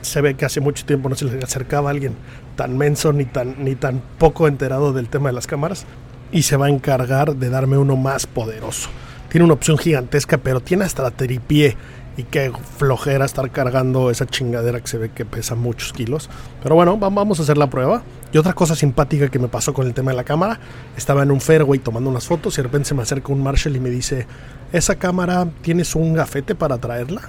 se 0.01 0.21
ve 0.21 0.35
que 0.35 0.45
hace 0.45 0.61
mucho 0.61 0.85
tiempo 0.85 1.09
no 1.09 1.15
se 1.15 1.25
le 1.25 1.43
acercaba 1.43 1.89
a 1.89 1.91
alguien 1.91 2.15
tan 2.55 2.77
menso 2.77 3.13
ni 3.13 3.25
tan, 3.25 3.63
ni 3.63 3.75
tan 3.75 4.01
poco 4.17 4.47
enterado 4.47 4.93
del 4.93 5.09
tema 5.09 5.29
de 5.29 5.33
las 5.33 5.47
cámaras. 5.47 5.85
Y 6.31 6.43
se 6.43 6.57
va 6.57 6.65
a 6.65 6.69
encargar 6.69 7.35
de 7.35 7.49
darme 7.49 7.77
uno 7.77 7.95
más 7.95 8.25
poderoso. 8.25 8.89
Tiene 9.35 9.43
una 9.43 9.55
opción 9.55 9.77
gigantesca, 9.77 10.37
pero 10.37 10.61
tiene 10.61 10.85
hasta 10.85 11.03
la 11.03 11.11
tripié 11.11 11.75
y 12.15 12.23
qué 12.23 12.53
flojera 12.77 13.25
estar 13.25 13.51
cargando 13.51 14.09
esa 14.09 14.25
chingadera 14.25 14.79
que 14.79 14.87
se 14.87 14.97
ve 14.97 15.09
que 15.09 15.25
pesa 15.25 15.55
muchos 15.55 15.91
kilos. 15.91 16.29
Pero 16.63 16.75
bueno, 16.75 16.95
vamos 16.97 17.37
a 17.41 17.43
hacer 17.43 17.57
la 17.57 17.69
prueba. 17.69 18.01
Y 18.31 18.37
otra 18.37 18.53
cosa 18.53 18.77
simpática 18.77 19.27
que 19.27 19.37
me 19.37 19.49
pasó 19.49 19.73
con 19.73 19.87
el 19.87 19.93
tema 19.93 20.11
de 20.11 20.15
la 20.15 20.23
cámara, 20.23 20.61
estaba 20.95 21.21
en 21.23 21.31
un 21.31 21.41
fairway 21.41 21.79
tomando 21.79 22.09
unas 22.09 22.25
fotos 22.25 22.53
y 22.53 22.57
de 22.59 22.63
repente 22.63 22.87
se 22.87 22.95
me 22.95 23.01
acerca 23.01 23.33
un 23.33 23.43
Marshall 23.43 23.75
y 23.75 23.81
me 23.81 23.89
dice, 23.89 24.25
¿esa 24.71 24.95
cámara 24.95 25.49
tienes 25.61 25.95
un 25.95 26.13
gafete 26.13 26.55
para 26.55 26.77
traerla? 26.77 27.23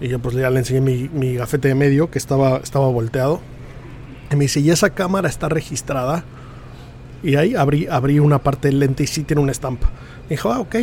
Y 0.00 0.08
yo 0.08 0.20
pues 0.20 0.34
ya 0.34 0.48
le 0.48 0.60
enseñé 0.60 0.80
mi, 0.80 1.34
gafete 1.34 1.68
de 1.68 1.74
medio 1.74 2.10
que 2.10 2.16
estaba, 2.16 2.56
estaba 2.56 2.88
volteado. 2.88 3.42
Y 4.32 4.36
me 4.36 4.44
dice, 4.44 4.60
¿y 4.60 4.70
esa 4.70 4.88
cámara 4.88 5.28
está 5.28 5.50
registrada? 5.50 6.24
Y 7.24 7.36
ahí 7.36 7.54
abrí, 7.54 7.86
abrí 7.86 8.18
una 8.18 8.38
parte 8.38 8.68
del 8.68 8.78
lente 8.78 9.02
y 9.02 9.06
sí 9.06 9.24
tiene 9.24 9.42
una 9.42 9.52
estampa. 9.52 9.90
Dijo, 10.28 10.52
ah, 10.52 10.60
ok, 10.60 10.76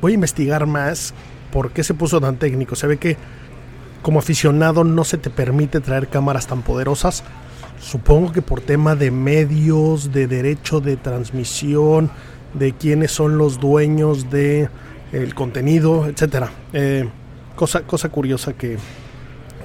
voy 0.00 0.12
a 0.12 0.14
investigar 0.14 0.66
más 0.66 1.14
por 1.52 1.70
qué 1.70 1.84
se 1.84 1.94
puso 1.94 2.20
tan 2.20 2.36
técnico. 2.38 2.74
Se 2.74 2.86
ve 2.86 2.96
que 2.96 3.16
como 4.02 4.18
aficionado 4.18 4.84
no 4.84 5.04
se 5.04 5.18
te 5.18 5.30
permite 5.30 5.80
traer 5.80 6.08
cámaras 6.08 6.46
tan 6.46 6.62
poderosas. 6.62 7.22
Supongo 7.78 8.32
que 8.32 8.42
por 8.42 8.60
tema 8.60 8.96
de 8.96 9.10
medios, 9.10 10.12
de 10.12 10.26
derecho 10.26 10.80
de 10.80 10.96
transmisión, 10.96 12.10
de 12.54 12.72
quiénes 12.72 13.12
son 13.12 13.38
los 13.38 13.60
dueños 13.60 14.30
de 14.30 14.68
el 15.12 15.34
contenido, 15.34 16.06
etcétera. 16.06 16.50
Eh, 16.72 17.08
cosa, 17.54 17.82
cosa 17.82 18.08
curiosa 18.08 18.54
que, 18.54 18.78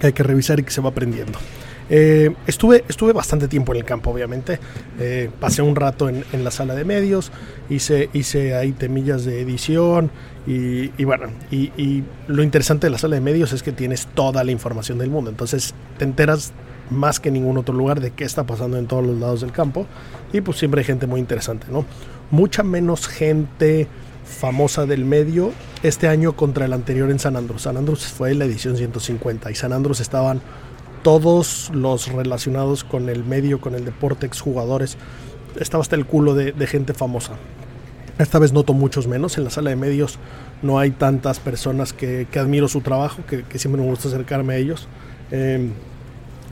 hay 0.02 0.14
que 0.14 0.24
revisar 0.24 0.60
y 0.60 0.64
que 0.64 0.72
se 0.72 0.82
va 0.82 0.90
aprendiendo. 0.90 1.40
Eh, 1.90 2.34
estuve, 2.46 2.84
estuve 2.90 3.14
bastante 3.14 3.48
tiempo 3.48 3.72
en 3.74 3.80
el 3.80 3.86
campo, 3.86 4.12
obviamente. 4.12 4.60
Eh, 5.00 5.30
pasé 5.40 5.62
un 5.62 5.76
rato 5.76 6.10
en, 6.10 6.26
la 6.44 6.52
sala 6.52 6.76
de 6.76 6.86
medios, 6.86 7.32
hice, 7.70 8.10
hice 8.14 8.56
ahí 8.56 8.72
temillas 8.72 9.26
de 9.26 9.42
edición 9.42 10.12
y, 10.46 11.04
bueno, 11.04 11.28
y, 11.52 11.72
y, 11.78 12.04
lo 12.28 12.44
interesante 12.44 12.88
de 12.88 12.92
la 12.92 12.98
sala 12.98 13.16
de 13.16 13.22
medios 13.22 13.52
es 13.54 13.64
que 13.64 13.72
tienes 13.72 14.08
toda 14.08 14.44
la 14.44 14.52
información 14.52 14.98
del 14.98 15.10
mundo. 15.10 15.30
Entonces 15.30 15.74
te 15.98 16.06
enteras 16.06 16.54
más 16.90 17.20
que 17.20 17.30
en 17.30 17.36
ningún 17.36 17.58
otro 17.58 17.76
lugar 17.76 18.00
de 18.00 18.12
qué 18.12 18.24
está 18.24 18.46
pasando 18.46 18.78
en 18.78 18.88
todos 18.88 19.06
los 19.06 19.18
lados 19.18 19.42
del 19.42 19.52
campo 19.52 19.86
y 20.32 20.42
pues 20.42 20.58
siempre 20.58 20.80
hay 20.82 20.86
gente 20.86 21.08
muy 21.08 21.20
interesante, 21.20 21.68
¿no? 21.70 21.86
Mucha 22.32 22.64
menos 22.64 23.08
gente 23.08 23.88
famosa 24.26 24.86
del 24.86 25.06
medio 25.06 25.52
este 25.84 26.08
año 26.08 26.36
contra 26.36 26.66
el 26.66 26.74
anterior 26.74 27.10
en 27.10 27.20
San 27.20 27.36
Andrés. 27.36 27.62
San 27.62 27.78
Andrés 27.78 28.06
fue 28.08 28.34
la 28.36 28.46
edición 28.46 28.78
150 28.78 29.50
y 29.52 29.56
San 29.56 29.74
Andrés 29.74 30.00
estaban 30.00 30.42
todos 31.04 31.72
los 31.74 32.08
relacionados 32.12 32.84
con 32.84 33.10
el 33.10 33.24
medio, 33.24 33.62
con 33.62 33.76
el 33.76 33.86
deporte, 33.86 34.26
exjugadores. 34.26 34.98
Estaba 35.60 35.82
hasta 35.82 35.96
el 35.96 36.06
culo 36.06 36.36
de, 36.36 36.68
gente 36.68 36.94
famosa. 36.94 37.34
Esta 38.20 38.40
vez 38.40 38.54
noto 38.54 38.74
muchos 38.74 39.08
menos. 39.08 39.38
En 39.38 39.44
la 39.44 39.50
sala 39.50 39.70
de 39.70 39.76
medios 39.76 40.20
no 40.62 40.80
hay 40.80 40.92
tantas 40.92 41.40
personas 41.40 41.94
que, 41.94 42.28
admiro 42.36 42.68
su 42.68 42.82
trabajo, 42.82 43.22
que, 43.26 43.60
siempre 43.60 43.82
me 43.82 43.88
gusta 43.88 44.08
acercarme 44.08 44.56
a 44.56 44.58
ellos. 44.58 44.88
Em, 45.32 45.72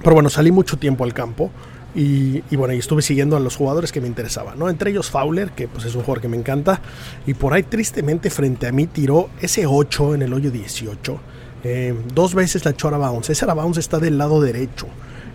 pero 0.03 0.15
bueno, 0.15 0.29
salí 0.29 0.51
mucho 0.51 0.77
tiempo 0.77 1.03
al 1.03 1.13
campo. 1.13 1.51
Y, 1.95 2.41
bueno, 2.57 2.73
y 2.73 2.77
estuve 2.77 3.01
siguiendo 3.01 3.37
a 3.37 3.39
los 3.39 3.55
jugadores 3.55 3.93
que 3.93 4.01
me 4.01 4.07
interesaban, 4.07 4.59
¿no? 4.59 4.69
Entre 4.69 4.91
ellos 4.91 5.09
Fowler, 5.09 5.51
que 5.51 5.69
pues 5.69 5.85
es 5.85 5.95
un 5.95 6.01
jugador 6.01 6.21
que 6.21 6.27
me 6.27 6.35
encanta. 6.35 6.81
Y 7.25 7.35
por 7.35 7.53
ahí 7.53 7.63
tristemente 7.63 8.29
frente 8.29 8.67
a 8.67 8.73
mí 8.73 8.85
tiró 8.85 9.29
ese 9.39 9.65
8 9.65 10.15
en 10.15 10.23
el 10.23 10.33
hoyo 10.33 10.51
18. 10.51 11.19
Eh, 11.67 11.95
dos 12.13 12.35
veces 12.35 12.63
la 12.63 12.71
echó 12.71 12.89
a 12.89 12.97
bounce. 12.97 13.31
Ese 13.31 13.45
bounce 13.47 13.79
está 13.79 13.97
del 13.97 14.19
lado 14.19 14.39
derecho. 14.39 14.85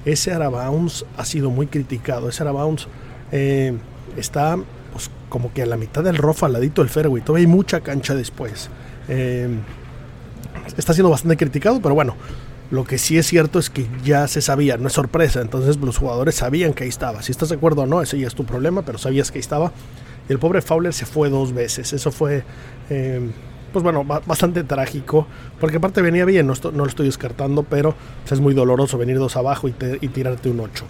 Ese 0.05 0.37
bounce 0.39 1.05
ha 1.17 1.25
sido 1.25 1.51
muy 1.51 1.67
criticado. 1.67 2.29
Ese 2.29 2.45
bounce 2.45 2.87
eh, 3.33 3.77
está 4.17 4.57
pues, 4.93 5.11
como 5.29 5.53
que 5.53 5.63
a 5.63 5.67
la 5.67 5.77
mitad 5.77 6.05
del 6.05 6.17
rough 6.17 6.45
al 6.45 6.53
ladito 6.53 6.83
del 6.83 6.89
fairway. 6.89 7.21
Todavía 7.21 7.49
hay 7.49 7.53
mucha 7.53 7.81
cancha 7.81 8.15
después. 8.15 8.71
Eh, 9.09 9.49
está 10.77 10.95
siendo 10.95 11.11
bastante 11.11 11.37
criticado, 11.37 11.83
pero 11.83 11.97
bueno, 11.97 12.15
lo 12.71 12.85
que 12.85 12.99
sí 12.99 13.19
es 13.19 13.27
cierto 13.27 13.59
es 13.59 13.69
que 13.69 13.89
ya 14.05 14.29
se 14.29 14.41
sabía, 14.41 14.77
no 14.77 14.87
es 14.87 14.93
sorpresa. 14.93 15.41
Entonces 15.41 15.79
los 15.79 15.99
jugadores 15.99 16.37
sabían 16.37 16.75
que 16.75 16.85
ahí 16.85 16.91
estaba. 16.91 17.23
Si 17.23 17.33
estás 17.33 17.49
de 17.49 17.57
acuerdo 17.57 17.83
o 17.83 17.87
no, 17.87 18.03
eso 18.03 18.17
ya 18.17 18.29
es 18.29 18.37
tu 18.37 18.45
problema, 18.45 18.83
pero 18.83 18.99
sabías 18.99 19.33
que 19.33 19.39
ahí 19.39 19.41
estaba. 19.41 19.73
El 20.29 20.39
pobre 20.39 20.63
Fowler 20.63 20.95
se 20.95 21.07
fue 21.07 21.29
dos 21.29 21.53
veces. 21.53 21.93
Eso 21.93 22.13
fue, 22.13 22.45
eh, 22.89 23.33
pues 23.73 23.83
bueno, 23.83 24.05
bastante 24.05 24.65
trágico. 24.65 25.27
Porque 25.59 25.77
aparte 25.77 26.03
venía 26.03 26.25
bien, 26.25 26.47
no, 26.47 26.55
lo 26.73 26.87
estoy 26.87 27.07
descartando, 27.07 27.63
pero 27.63 27.95
pues, 28.23 28.33
es 28.33 28.41
muy 28.41 28.55
doloroso 28.55 28.99
venir 28.99 29.19
dos 29.19 29.37
abajo 29.37 29.69
y, 29.69 29.73
tirarte 29.73 30.51
un 30.51 30.61
8. 30.61 30.85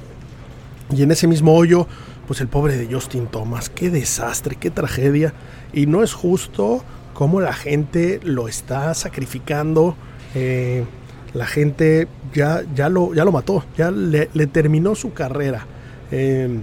Y 0.96 1.02
en 1.02 1.10
ese 1.10 1.26
mismo 1.26 1.54
hoyo, 1.54 1.86
pues 2.26 2.40
el 2.40 2.48
pobre 2.48 2.76
de 2.76 2.92
Justin 2.92 3.26
Thomas. 3.26 3.70
Qué 3.70 3.90
desastre, 3.90 4.56
qué 4.56 4.70
tragedia. 4.70 5.34
Y 5.72 5.86
no 5.86 6.02
es 6.02 6.12
justo 6.12 6.84
cómo 7.14 7.40
la 7.40 7.52
gente 7.52 8.20
lo 8.24 8.48
está 8.48 8.94
sacrificando. 8.94 9.94
Eh, 10.34 10.84
la 11.34 11.46
gente 11.46 12.08
ya, 12.34 12.62
ya, 12.74 12.88
lo, 12.88 13.14
ya 13.14 13.24
lo 13.24 13.32
mató, 13.32 13.64
ya 13.76 13.90
le, 13.90 14.26
terminó 14.46 14.94
su 14.94 15.12
carrera. 15.12 15.66
Em, 16.10 16.62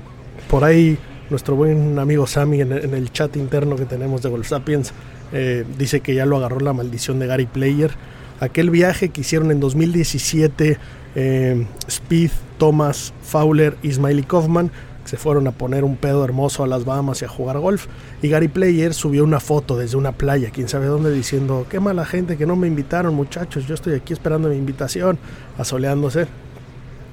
por 0.49 0.63
ahí 0.63 0.97
nuestro 1.29 1.55
buen 1.55 1.99
amigo 1.99 2.27
Sammy 2.27 2.61
en, 2.61 2.71
el 2.71 3.11
chat 3.11 3.35
interno 3.35 3.75
que 3.75 3.85
tenemos 3.85 4.21
de 4.21 4.29
Golf 4.29 4.47
Sapiens 4.47 4.93
eh, 5.33 5.65
dice 5.77 6.01
que 6.01 6.13
ya 6.15 6.25
lo 6.25 6.37
agarró 6.37 6.59
la 6.59 6.73
maldición 6.73 7.19
de 7.19 7.27
Gary 7.27 7.45
Player. 7.45 7.91
Aquel 8.39 8.69
viaje 8.69 9.09
que 9.09 9.21
hicieron 9.21 9.51
en 9.51 9.59
2017 9.59 10.77
em, 11.15 11.65
Speed, 11.87 12.31
Thomas, 12.57 13.13
Fowler 13.23 13.77
y 13.81 13.91
Smiley 13.91 14.23
Kaufman 14.23 14.71
se 15.07 15.17
fueron 15.17 15.47
a 15.47 15.51
poner 15.51 15.83
un 15.83 15.95
pedo 15.95 16.23
hermoso 16.25 16.63
a 16.63 16.67
las 16.67 16.83
Bahamas 16.83 17.21
y 17.21 17.25
a 17.25 17.29
jugar 17.29 17.57
golf. 17.59 17.87
Y 18.21 18.27
Gary 18.27 18.49
Player 18.49 18.93
subió 18.93 19.23
una 19.23 19.39
foto 19.39 19.77
desde 19.77 19.97
una 19.97 20.11
playa, 20.11 20.49
quién 20.51 20.67
sabe 20.67 20.87
dónde, 20.87 21.11
diciendo, 21.11 21.65
qué 21.69 21.79
mala 21.79 22.05
gente 22.05 22.37
que 22.37 22.45
no 22.45 22.55
me 22.55 22.67
invitaron 22.67 23.15
muchachos, 23.15 23.65
yo 23.65 23.73
estoy 23.73 23.93
aquí 23.93 24.13
esperando 24.13 24.49
mi 24.49 24.57
invitación, 24.57 25.17
asoleándose. 25.57 26.27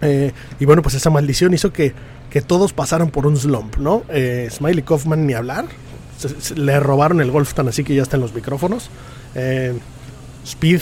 Eh, 0.02 0.32
y 0.58 0.64
bueno, 0.64 0.82
pues 0.82 0.96
esa 0.96 1.08
maldición 1.08 1.54
hizo 1.54 1.72
que, 1.72 1.94
que 2.30 2.42
todos 2.42 2.72
pasaran 2.72 3.10
por 3.10 3.26
un 3.26 3.36
slump, 3.36 3.76
¿no? 3.76 4.02
Eh, 4.08 4.48
Smiley 4.50 4.82
Kaufman 4.82 5.24
ni 5.24 5.34
hablar, 5.34 5.66
le 6.56 6.80
robaron 6.80 7.20
el 7.20 7.30
golf 7.30 7.54
tan 7.54 7.68
así 7.68 7.84
que 7.84 7.94
ya 7.94 8.02
está 8.02 8.16
en 8.16 8.22
los 8.22 8.34
micrófonos. 8.34 8.90
Eh, 9.34 9.74
Speed 10.44 10.80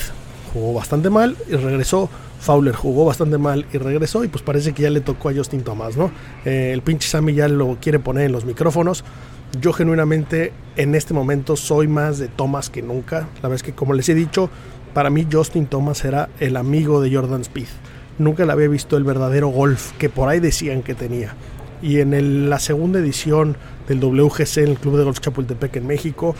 jugó 0.53 0.75
bastante 0.75 1.11
mal 1.11 1.37
y 1.49 1.57
regresó 1.57 2.11
Fowler 2.43 2.75
jugó 2.75 3.05
bastante 3.05 3.39
mal 3.39 3.67
y 3.73 3.79
regresó 3.79 4.25
y 4.25 4.29
pues 4.29 4.43
parece 4.43 4.73
que 4.73 4.83
ya 4.83 4.91
le 4.91 5.01
tocó 5.01 5.29
a 5.29 5.33
Justin 5.33 5.63
Thomas, 5.63 5.97
¿no? 5.97 6.11
Eh, 6.45 6.73
el 6.73 6.83
pinche 6.83 7.09
Sammy 7.09 7.35
ya 7.35 7.47
lo 7.47 7.79
quiere 7.81 8.01
poner 8.01 8.27
en 8.27 8.33
los 8.33 8.45
micrófonos. 8.45 9.05
Yo 9.61 9.73
genuinamente 9.73 10.53
en 10.77 10.97
este 10.97 11.15
momento 11.15 11.55
soy 11.55 11.87
más 11.87 12.19
de 12.19 12.27
Thomas 12.27 12.69
que 12.69 12.83
nunca. 12.83 13.29
La 13.43 13.55
es 13.55 13.63
que 13.63 13.75
como 13.75 13.95
les 13.95 14.09
he 14.09 14.15
dicho, 14.15 14.51
para 14.93 15.09
mí 15.09 15.25
Justin 15.31 15.67
Thomas 15.67 16.05
era 16.05 16.31
el 16.41 16.57
amigo 16.57 17.01
de 17.01 17.15
Jordan 17.15 17.43
Speed. 17.43 17.69
Nunca 18.19 18.45
le 18.45 18.53
había 18.53 18.67
visto 18.67 18.97
el 18.97 19.05
verdadero 19.05 19.49
golf 19.49 19.93
que 19.93 20.09
por 20.09 20.29
ahí 20.29 20.41
decían 20.41 20.83
que 20.83 20.95
tenía. 20.97 21.37
Y 21.81 22.01
en 22.01 22.51
la 22.51 22.59
segunda 22.59 22.99
edición 22.99 23.57
del 23.89 24.01
WGC 24.01 24.59
en 24.59 24.69
el 24.69 24.79
Club 24.79 24.99
de 24.99 25.05
Golf 25.05 25.21
Chapultepec 25.21 25.77
en 25.77 25.87
México, 25.87 26.35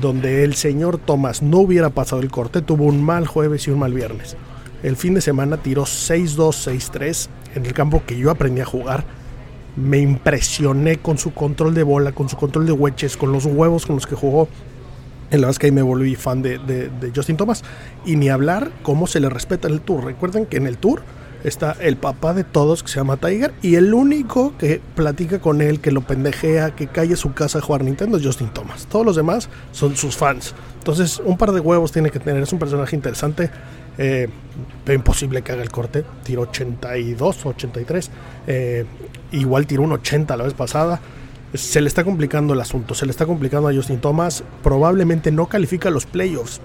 donde 0.00 0.44
el 0.44 0.54
señor 0.54 0.98
Thomas 0.98 1.42
no 1.42 1.58
hubiera 1.58 1.90
pasado 1.90 2.22
el 2.22 2.30
corte, 2.30 2.62
tuvo 2.62 2.84
un 2.84 3.02
mal 3.02 3.26
jueves 3.26 3.66
y 3.66 3.70
un 3.70 3.78
mal 3.78 3.92
viernes. 3.92 4.36
El 4.82 4.96
fin 4.96 5.14
de 5.14 5.20
semana 5.20 5.56
tiró 5.56 5.84
6-2, 5.84 6.90
6-3 6.92 7.28
en 7.56 7.66
el 7.66 7.72
campo 7.72 8.02
que 8.06 8.16
yo 8.16 8.30
aprendí 8.30 8.60
a 8.60 8.64
jugar. 8.64 9.04
Me 9.76 9.98
impresioné 9.98 10.98
con 10.98 11.18
su 11.18 11.32
control 11.32 11.74
de 11.74 11.82
bola, 11.82 12.12
con 12.12 12.28
su 12.28 12.36
control 12.36 12.66
de 12.66 12.72
wedges, 12.72 13.16
con 13.16 13.32
los 13.32 13.44
huevos 13.46 13.86
con 13.86 13.96
los 13.96 14.06
que 14.06 14.14
jugó. 14.14 14.48
En 15.30 15.40
la 15.40 15.46
verdad 15.46 15.50
es 15.50 15.58
que 15.58 15.66
ahí 15.66 15.72
me 15.72 15.82
volví 15.82 16.14
fan 16.14 16.42
de, 16.42 16.58
de 16.58 17.12
Justin 17.14 17.36
Thomas. 17.36 17.62
Y 18.04 18.16
ni 18.16 18.28
hablar 18.28 18.70
cómo 18.82 19.06
se 19.06 19.20
le 19.20 19.28
respeta 19.28 19.68
en 19.68 19.74
el 19.74 19.80
tour. 19.80 20.04
Recuerden 20.04 20.46
que 20.46 20.56
en 20.56 20.66
el 20.66 20.78
tour 20.78 21.02
está 21.44 21.76
el 21.80 21.96
papá 21.96 22.34
de 22.34 22.44
todos 22.44 22.82
que 22.82 22.88
se 22.88 22.96
llama 22.96 23.16
Tiger 23.16 23.54
y 23.62 23.76
el 23.76 23.94
único 23.94 24.56
que 24.58 24.80
platica 24.94 25.38
con 25.38 25.62
él, 25.62 25.80
que 25.80 25.90
lo 25.90 26.00
pendejea, 26.02 26.74
que 26.74 26.88
calle 26.88 27.16
su 27.16 27.32
casa 27.32 27.58
a 27.58 27.62
jugar 27.62 27.84
Nintendo 27.84 28.18
es 28.18 28.24
Justin 28.24 28.48
Thomas. 28.48 28.86
Todos 28.86 29.06
los 29.06 29.16
demás 29.16 29.48
son 29.72 29.96
sus 29.96 30.16
fans. 30.16 30.54
Entonces, 30.78 31.20
un 31.24 31.36
par 31.36 31.52
de 31.52 31.60
huevos 31.60 31.92
tiene 31.92 32.10
que 32.10 32.18
tener. 32.18 32.42
Es 32.42 32.52
un 32.52 32.58
personaje 32.58 32.96
interesante. 32.96 33.50
Eh, 33.98 34.28
imposible 34.86 35.42
que 35.42 35.52
haga 35.52 35.62
el 35.62 35.70
corte. 35.70 36.04
Tiro 36.22 36.42
82 36.42 37.46
o 37.46 37.48
83. 37.50 38.10
Eh, 38.46 38.86
igual 39.32 39.66
tiró 39.66 39.82
un 39.82 39.92
80 39.92 40.36
la 40.36 40.44
vez 40.44 40.54
pasada. 40.54 41.00
Se 41.52 41.80
le 41.80 41.88
está 41.88 42.04
complicando 42.04 42.54
el 42.54 42.60
asunto. 42.60 42.94
Se 42.94 43.06
le 43.06 43.10
está 43.10 43.26
complicando 43.26 43.68
a 43.68 43.74
Justin 43.74 44.00
Thomas. 44.00 44.44
Probablemente 44.62 45.30
no 45.30 45.46
califica 45.46 45.90
los 45.90 46.06
playoffs. 46.06 46.60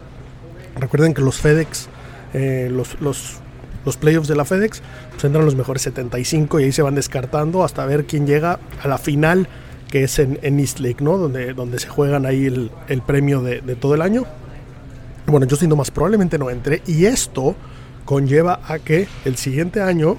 Recuerden 0.76 1.14
que 1.14 1.22
los 1.22 1.38
FedEx, 1.38 1.88
eh, 2.34 2.70
los, 2.72 3.00
los, 3.00 3.40
los, 3.86 3.98
playoffs 3.98 4.28
de 4.28 4.36
la 4.36 4.46
FedEx, 4.46 4.82
pues 5.12 5.24
entran 5.24 5.46
los 5.46 5.56
mejores 5.56 5.82
75 5.84 6.60
y 6.60 6.66
ahí 6.66 6.72
se 6.72 6.82
van 6.82 6.96
descartando 6.96 7.64
hasta 7.64 7.86
ver 7.86 8.06
quién 8.06 8.26
llega 8.26 8.60
a 8.82 8.88
la 8.88 8.98
final 8.98 9.48
que 9.94 10.06
es 10.06 10.18
en, 10.18 10.60
East 10.60 10.80
Lake, 10.80 11.04
¿no? 11.04 11.20
Donde, 11.20 11.54
donde 11.54 11.78
se 11.78 11.88
juegan 11.88 12.26
ahí 12.26 12.48
el, 12.48 13.02
premio 13.06 13.44
de, 13.44 13.62
todo 13.76 13.94
el 13.94 14.02
año. 14.02 14.26
Bueno, 15.28 15.46
yo 15.46 15.56
siendo 15.56 15.76
más 15.76 15.92
probablemente 15.92 16.40
no 16.40 16.50
entre. 16.50 16.82
Y 16.88 17.06
esto 17.06 17.56
conlleva 18.04 18.60
a 18.68 18.80
que 18.80 19.08
el 19.24 19.38
siguiente 19.38 19.84
año, 19.84 20.18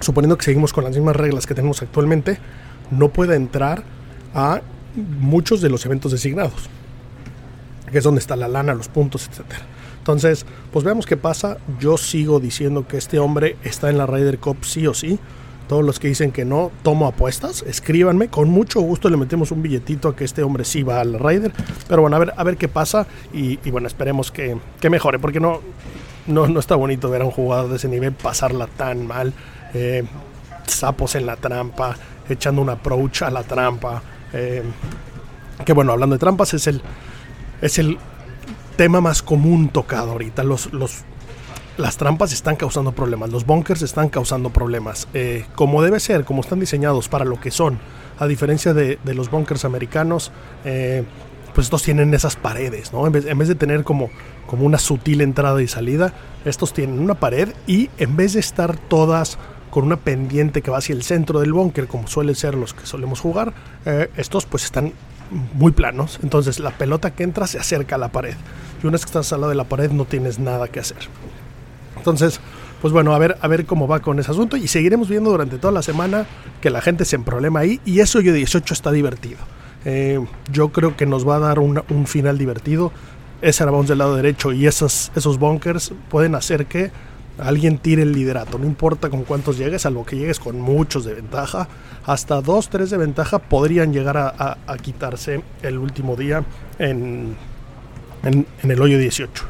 suponiendo 0.00 0.36
que 0.36 0.44
seguimos 0.44 0.74
con 0.74 0.84
las 0.84 0.94
mismas 0.94 1.16
reglas 1.16 1.46
que 1.46 1.54
tenemos 1.54 1.80
actualmente, 1.80 2.38
no 2.90 3.08
pueda 3.08 3.36
entrar 3.36 3.84
a 4.34 4.60
muchos 4.94 5.62
de 5.62 5.70
los 5.70 5.86
eventos 5.86 6.12
designados. 6.12 6.68
Que 7.90 7.96
es 7.96 8.04
donde 8.04 8.18
está 8.18 8.36
la 8.36 8.48
lana, 8.48 8.74
los 8.74 8.88
puntos, 8.88 9.28
etc. 9.28 9.62
Entonces, 10.08 10.46
pues 10.72 10.86
veamos 10.86 11.04
qué 11.04 11.18
pasa. 11.18 11.58
Yo 11.78 11.98
sigo 11.98 12.40
diciendo 12.40 12.88
que 12.88 12.96
este 12.96 13.18
hombre 13.18 13.58
está 13.62 13.90
en 13.90 13.98
la 13.98 14.06
Ryder 14.06 14.38
Cup 14.38 14.64
sí 14.64 14.86
o 14.86 14.94
sí. 14.94 15.18
Todos 15.68 15.84
los 15.84 16.00
que 16.00 16.08
dicen 16.08 16.32
que 16.32 16.46
no, 16.46 16.70
tomo 16.82 17.06
apuestas, 17.06 17.60
escríbanme. 17.60 18.28
Con 18.28 18.48
mucho 18.48 18.80
gusto 18.80 19.10
le 19.10 19.18
metemos 19.18 19.50
un 19.50 19.60
billetito 19.60 20.08
a 20.08 20.16
que 20.16 20.24
este 20.24 20.42
hombre 20.42 20.64
sí 20.64 20.82
va 20.82 21.02
al 21.02 21.18
Ryder. 21.18 21.52
Pero 21.88 22.00
bueno, 22.00 22.16
a 22.16 22.20
ver, 22.20 22.32
a 22.34 22.42
ver 22.42 22.56
qué 22.56 22.68
pasa. 22.68 23.06
Y, 23.34 23.58
bueno, 23.70 23.86
esperemos 23.86 24.32
que, 24.32 24.56
mejore. 24.88 25.18
Porque 25.18 25.40
no, 25.40 25.60
no, 26.26 26.46
no 26.46 26.58
está 26.58 26.74
bonito 26.74 27.10
ver 27.10 27.20
a 27.20 27.26
un 27.26 27.30
jugador 27.30 27.68
de 27.68 27.76
ese 27.76 27.88
nivel 27.88 28.12
pasarla 28.12 28.66
tan 28.66 29.06
mal. 29.06 29.34
Eh, 29.74 30.04
sapos 30.66 31.16
en 31.16 31.26
la 31.26 31.36
trampa, 31.36 31.94
echando 32.30 32.62
un 32.62 32.70
approach 32.70 33.24
a 33.24 33.30
la 33.30 33.42
trampa. 33.42 34.02
Eh, 34.32 34.62
que 35.66 35.74
bueno, 35.74 35.92
hablando 35.92 36.14
de 36.14 36.18
trampas, 36.18 36.54
es 36.54 36.66
el, 36.66 36.80
es 37.60 37.78
el 37.78 37.98
tema 38.78 39.00
más 39.00 39.22
común 39.22 39.68
tocado 39.68 40.12
ahorita. 40.12 40.44
Los, 40.44 40.72
los, 40.72 41.02
las 41.76 41.96
trampas 41.96 42.32
están 42.32 42.54
causando 42.54 42.92
problemas, 42.92 43.28
los 43.30 43.44
bunkers 43.44 43.82
están 43.82 44.08
causando 44.08 44.50
problemas. 44.50 45.08
Eh, 45.14 45.44
como 45.56 45.82
debe 45.82 45.98
ser, 45.98 46.24
como 46.24 46.42
están 46.42 46.60
diseñados 46.60 47.08
para 47.08 47.24
lo 47.24 47.40
que 47.40 47.50
son, 47.50 47.80
a 48.20 48.28
diferencia 48.28 48.74
de, 48.74 48.98
los 49.04 49.32
bunkers 49.32 49.64
americanos, 49.64 50.30
eh, 50.64 51.02
pues 51.54 51.66
estos 51.66 51.82
tienen 51.82 52.14
esas 52.14 52.36
paredes, 52.36 52.92
¿no? 52.92 53.04
En 53.04 53.12
vez, 53.12 53.26
en 53.26 53.36
vez, 53.36 53.48
de 53.48 53.56
tener 53.56 53.82
como, 53.82 54.10
como 54.46 54.64
una 54.64 54.78
sutil 54.78 55.22
entrada 55.22 55.60
y 55.60 55.66
salida, 55.66 56.12
estos 56.44 56.72
tienen 56.72 57.00
una 57.00 57.14
pared 57.14 57.48
y 57.66 57.90
en 57.98 58.16
vez 58.16 58.34
de 58.34 58.40
estar 58.40 58.76
todas 58.76 59.38
con 59.70 59.84
una 59.84 59.96
pendiente 59.96 60.62
que 60.62 60.70
va 60.70 60.78
hacia 60.78 60.94
el 60.94 61.02
centro 61.02 61.40
del 61.40 61.52
búnker, 61.52 61.88
como 61.88 62.06
suelen 62.06 62.36
ser 62.36 62.54
los 62.54 62.74
que 62.74 62.86
solemos 62.86 63.18
jugar, 63.18 63.52
eh, 63.86 64.08
estos 64.16 64.46
pues 64.46 64.64
están 64.64 64.92
muy 65.30 65.72
planos. 65.72 66.18
Entonces 66.22 66.60
la 66.60 66.70
pelota 66.70 67.12
que 67.12 67.22
entra 67.22 67.46
se 67.46 67.58
acerca 67.58 67.96
a 67.96 67.98
la 67.98 68.08
pared. 68.08 68.34
Y 68.82 68.86
una 68.86 68.92
vez 68.92 69.02
que 69.02 69.08
estás 69.08 69.32
al 69.32 69.40
lado 69.40 69.50
de 69.50 69.56
la 69.56 69.64
pared 69.64 69.90
no 69.90 70.04
tienes 70.04 70.38
nada 70.38 70.68
que 70.68 70.80
hacer. 70.80 70.98
Entonces, 71.96 72.40
pues 72.80 72.92
bueno, 72.92 73.14
a 73.14 73.18
ver, 73.18 73.36
a 73.40 73.48
ver 73.48 73.66
cómo 73.66 73.88
va 73.88 74.00
con 74.00 74.18
ese 74.18 74.30
asunto. 74.30 74.56
Y 74.56 74.68
seguiremos 74.68 75.08
viendo 75.08 75.30
durante 75.30 75.58
toda 75.58 75.72
la 75.72 75.82
semana 75.82 76.26
que 76.60 76.70
la 76.70 76.80
gente 76.80 77.04
se 77.04 77.16
emproblema 77.16 77.60
ahí. 77.60 77.80
Y 77.84 78.00
eso 78.00 78.20
yo 78.20 78.32
18 78.32 78.72
está 78.74 78.92
divertido. 78.92 79.38
Eh, 79.84 80.24
yo 80.52 80.70
creo 80.70 80.96
que 80.96 81.06
nos 81.06 81.26
va 81.26 81.36
a 81.36 81.40
dar 81.40 81.58
un, 81.58 82.06
final 82.06 82.38
divertido. 82.38 82.92
Ese 83.40 83.64
bounce 83.64 83.92
del 83.92 83.98
lado 83.98 84.16
derecho 84.16 84.52
y 84.52 84.66
esos, 84.66 85.12
esos 85.14 85.38
bunkers 85.38 85.92
pueden 86.08 86.34
hacer 86.34 86.66
que 86.66 86.90
alguien 87.38 87.78
tire 87.78 88.02
el 88.02 88.12
liderato. 88.12 88.58
No 88.58 88.66
importa 88.66 89.10
con 89.10 89.24
cuántos 89.24 89.58
llegues, 89.58 89.82
salvo 89.82 90.04
que 90.04 90.16
llegues 90.16 90.38
con 90.38 90.60
muchos 90.60 91.04
de 91.04 91.14
ventaja. 91.14 91.68
Hasta 92.04 92.40
2, 92.40 92.68
3 92.68 92.90
de 92.90 92.96
ventaja 92.96 93.38
podrían 93.38 93.92
llegar 93.92 94.16
a, 94.16 94.76
quitarse 94.80 95.42
el 95.62 95.78
último 95.78 96.16
día 96.16 96.44
en, 96.78 97.36
en, 98.24 98.46
el 98.62 98.80
hoyo 98.80 98.98
18. 98.98 99.44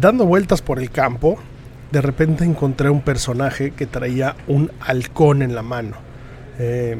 Dando 0.00 0.26
vueltas 0.26 0.62
por 0.62 0.78
el 0.78 0.90
campo, 0.90 1.38
de 1.90 2.02
repente 2.02 2.44
encontré 2.44 2.90
un 2.90 3.00
personaje 3.00 3.70
que 3.70 3.86
traía 3.86 4.36
un 4.46 4.70
halcón 4.80 5.42
en 5.42 5.54
la 5.54 5.62
mano. 5.62 5.96
Eh, 6.58 6.96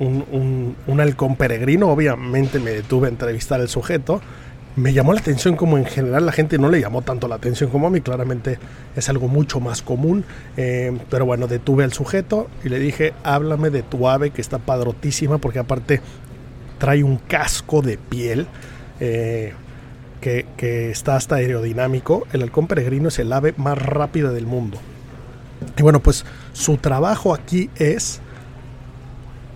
un, 0.00 0.74
un, 0.86 1.00
halcón 1.00 1.36
peregrino, 1.36 1.88
obviamente 1.88 2.58
me 2.58 2.72
detuve 2.72 3.06
a 3.06 3.10
entrevistar 3.10 3.60
al 3.60 3.68
sujeto 3.68 4.20
me 4.76 4.92
llamó 4.92 5.12
la 5.12 5.20
atención 5.20 5.56
como 5.56 5.78
en 5.78 5.84
general 5.84 6.26
la 6.26 6.32
gente 6.32 6.58
no 6.58 6.68
le 6.68 6.80
llamó 6.80 7.02
tanto 7.02 7.28
la 7.28 7.36
atención 7.36 7.70
como 7.70 7.86
a 7.86 7.90
mí, 7.90 8.00
claramente 8.00 8.58
es 8.96 9.08
algo 9.08 9.28
mucho 9.28 9.60
más 9.60 9.82
común, 9.82 10.24
eh, 10.56 10.96
pero 11.10 11.26
bueno, 11.26 11.46
detuve 11.46 11.84
al 11.84 11.92
sujeto 11.92 12.48
y 12.64 12.68
le 12.68 12.78
dije, 12.78 13.14
háblame 13.22 13.70
de 13.70 13.82
tu 13.82 14.08
ave 14.08 14.30
que 14.30 14.40
está 14.40 14.58
padrotísima 14.58 15.38
porque 15.38 15.60
aparte 15.60 16.00
trae 16.78 17.04
un 17.04 17.18
casco 17.18 17.82
de 17.82 17.98
piel 17.98 18.46
eh, 18.98 19.52
que, 20.20 20.46
que 20.56 20.90
está 20.90 21.16
hasta 21.16 21.36
aerodinámico, 21.36 22.26
el 22.32 22.42
halcón 22.42 22.66
peregrino 22.66 23.08
es 23.08 23.18
el 23.18 23.32
ave 23.32 23.54
más 23.56 23.78
rápida 23.78 24.32
del 24.32 24.46
mundo. 24.46 24.78
Y 25.76 25.82
bueno, 25.82 26.00
pues 26.00 26.24
su 26.52 26.76
trabajo 26.78 27.32
aquí 27.32 27.70
es 27.76 28.20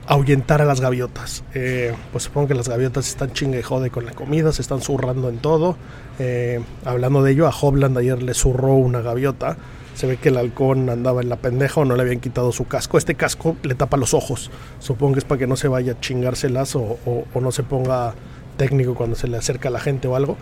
ahuyentar 0.08 0.62
a 0.62 0.64
las 0.64 0.80
gaviotas. 0.80 1.44
Eh, 1.54 1.94
pues 2.10 2.24
supongo 2.24 2.48
que 2.48 2.54
las 2.54 2.68
gaviotas 2.68 3.08
están 3.08 3.32
chingue 3.32 3.62
jode 3.62 3.90
con 3.90 4.06
la 4.06 4.12
comida, 4.12 4.52
se 4.52 4.62
están 4.62 4.80
zurrando 4.80 5.28
en 5.28 5.38
todo. 5.38 5.76
Eh, 6.18 6.60
hablando 6.84 7.22
de 7.22 7.32
ello, 7.32 7.46
a 7.46 7.50
Hobland 7.50 7.96
ayer 7.98 8.22
le 8.22 8.32
zurró 8.34 8.74
una 8.74 9.02
gaviota. 9.02 9.58
Se 9.94 10.06
ve 10.06 10.16
que 10.16 10.30
el 10.30 10.38
halcón 10.38 10.88
andaba 10.88 11.20
en 11.20 11.28
la 11.28 11.36
pendeja 11.36 11.80
o 11.80 11.84
no 11.84 11.94
le 11.94 12.02
habían 12.02 12.20
quitado 12.20 12.52
su 12.52 12.66
casco. 12.66 12.96
Este 12.96 13.16
casco 13.16 13.56
le 13.62 13.74
tapa 13.74 13.96
los 13.96 14.14
ojos. 14.14 14.50
Supongo 14.78 15.14
que 15.14 15.18
es 15.18 15.24
para 15.24 15.40
que 15.40 15.46
no 15.46 15.56
se 15.56 15.68
vaya 15.68 15.92
a 15.92 16.00
chingárselas 16.00 16.74
o, 16.76 16.98
o 17.04 17.40
no 17.40 17.52
se 17.52 17.62
ponga 17.62 18.14
técnico 18.56 18.94
cuando 18.94 19.14
se 19.14 19.28
le 19.28 19.36
acerca 19.36 19.68
a 19.68 19.72
la 19.72 19.80
gente 19.80 20.08
o 20.08 20.16
algo. 20.16 20.36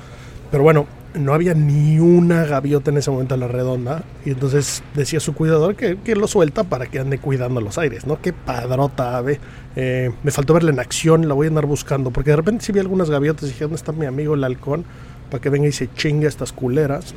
Pero 0.51 0.63
bueno, 0.63 0.87
no 1.15 1.35
había 1.35 1.55
ni 1.55 1.99
una 1.99 2.45
gaviota 2.45 2.91
en 2.91 2.99
ese 2.99 3.11
momento 3.11 3.35
en 3.35 3.41
la 3.41 3.49
redonda. 3.49 4.05
Y 4.25 4.31
entonces 4.31 4.83
decía 4.95 5.21
su 5.21 5.35
cuidador 5.35 5.77
que, 5.77 6.17
lo 6.17 6.29
suelta 6.29 6.65
para 6.65 6.87
que 6.87 6.99
ande 6.99 7.19
cuidando 7.19 7.61
los 7.61 7.79
aires, 7.79 8.07
¿no? 8.07 8.21
Qué 8.21 8.33
padrota 8.33 9.17
ave. 9.17 9.41
Eh, 9.75 10.11
me 10.23 10.31
faltó 10.31 10.55
verla 10.55 10.71
en 10.71 10.81
acción, 10.81 11.29
la 11.29 11.35
voy 11.35 11.47
a 11.47 11.51
andar 11.51 11.67
buscando. 11.67 12.11
Porque 12.11 12.31
de 12.31 12.37
repente 12.37 12.65
sí 12.65 12.73
vi 12.73 12.81
algunas 12.81 13.11
gaviotas 13.11 13.45
y 13.45 13.47
dije, 13.49 13.65
¿dónde 13.65 13.77
está 13.77 13.93
mi 13.93 14.07
amigo 14.07 14.35
el 14.35 14.45
halcón? 14.45 14.85
Para 15.31 15.41
que 15.41 15.51
venga 15.51 15.67
y 15.69 15.73
se 15.73 15.93
chingue 15.93 16.27
a 16.27 16.29
estas 16.29 16.53
culeras. 16.53 17.15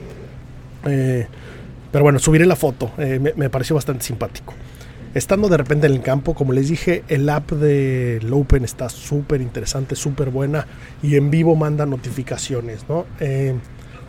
Eh, 0.85 1.27
pero 1.91 2.03
bueno, 2.03 2.19
subiré 2.19 2.45
la 2.45 2.55
foto. 2.55 2.91
Eh, 2.97 3.19
me, 3.19 3.33
me 3.35 3.49
pareció 3.49 3.75
bastante 3.75 4.03
simpático 4.03 4.53
estando 5.13 5.49
de 5.49 5.57
repente 5.57 5.87
en 5.87 5.93
el 5.93 6.01
campo, 6.01 6.33
como 6.33 6.53
les 6.53 6.69
dije, 6.69 7.03
el 7.07 7.29
app 7.29 7.51
de 7.51 8.19
Open 8.31 8.63
está 8.63 8.89
súper 8.89 9.41
interesante, 9.41 9.95
súper 9.95 10.29
buena 10.29 10.67
y 11.01 11.15
en 11.15 11.31
vivo 11.31 11.55
manda 11.55 11.85
notificaciones, 11.85 12.85
¿no? 12.87 13.05
Eh, 13.19 13.55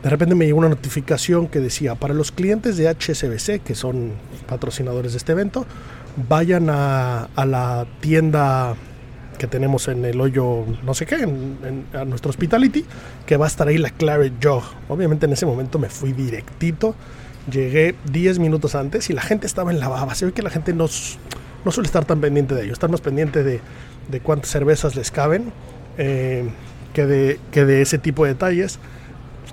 de 0.03 0.09
repente 0.09 0.35
me 0.35 0.47
llegó 0.47 0.59
una 0.59 0.71
notificación 0.71 1.49
que 1.49 1.61
decía, 1.61 1.95
para 1.95 2.15
los 2.15 2.33
clientes 2.33 2.77
de 2.79 2.89
HSBC, 2.89 3.63
que 3.63 3.75
son 3.75 4.13
patrocinadores 4.49 5.13
de 5.13 5.19
este 5.19 5.33
evento, 5.33 5.67
vayan 6.29 6.69
a, 6.71 7.29
la 7.37 7.87
tienda 8.01 8.75
que 9.39 9.47
tenemos 9.47 9.89
en 9.89 10.05
el 10.05 10.21
hoyo, 10.21 10.65
no 10.85 10.95
sé 10.95 11.05
qué, 11.05 11.17
en, 11.17 11.87
a 11.93 12.05
nuestro 12.07 12.31
hospitality, 12.31 12.85
que 13.27 13.37
va 13.37 13.45
a 13.45 13.49
estar 13.49 13.69
ahí 13.69 13.77
la 13.77 13.91
Claret 13.91 14.33
Jog. 14.43 14.65
Obviamente 14.89 15.27
en 15.27 15.35
ese 15.35 15.45
momento 15.45 15.79
me 15.79 15.91
fui 15.91 16.13
directito 16.13 16.95
Llegué 17.51 17.95
10 18.11 18.39
minutos 18.39 18.75
antes 18.75 19.11
y 19.11 19.13
la 19.13 19.23
gente 19.23 19.47
estaba 19.47 19.71
en 19.71 19.81
la 19.81 19.89
baba. 19.89 20.15
Se 20.15 20.27
ve 20.27 20.33
que 20.33 20.43
la 20.43 20.51
gente 20.51 20.73
no, 20.73 20.87
no 21.65 21.71
suele 21.71 21.87
estar 21.87 22.05
tan 22.05 22.21
pendiente 22.21 22.55
de 22.55 22.65
ello, 22.65 22.73
estar 22.73 22.91
más 22.91 23.01
pendiente 23.01 23.43
de, 23.43 23.61
de 24.09 24.21
cuántas 24.21 24.51
cervezas 24.51 24.97
les 24.97 25.11
caben 25.11 25.53
eh, 25.99 26.49
que, 26.93 27.07
de, 27.07 27.41
que 27.53 27.65
de 27.65 27.83
ese 27.83 27.99
tipo 27.99 28.25
de 28.25 28.33
detalles. 28.35 28.79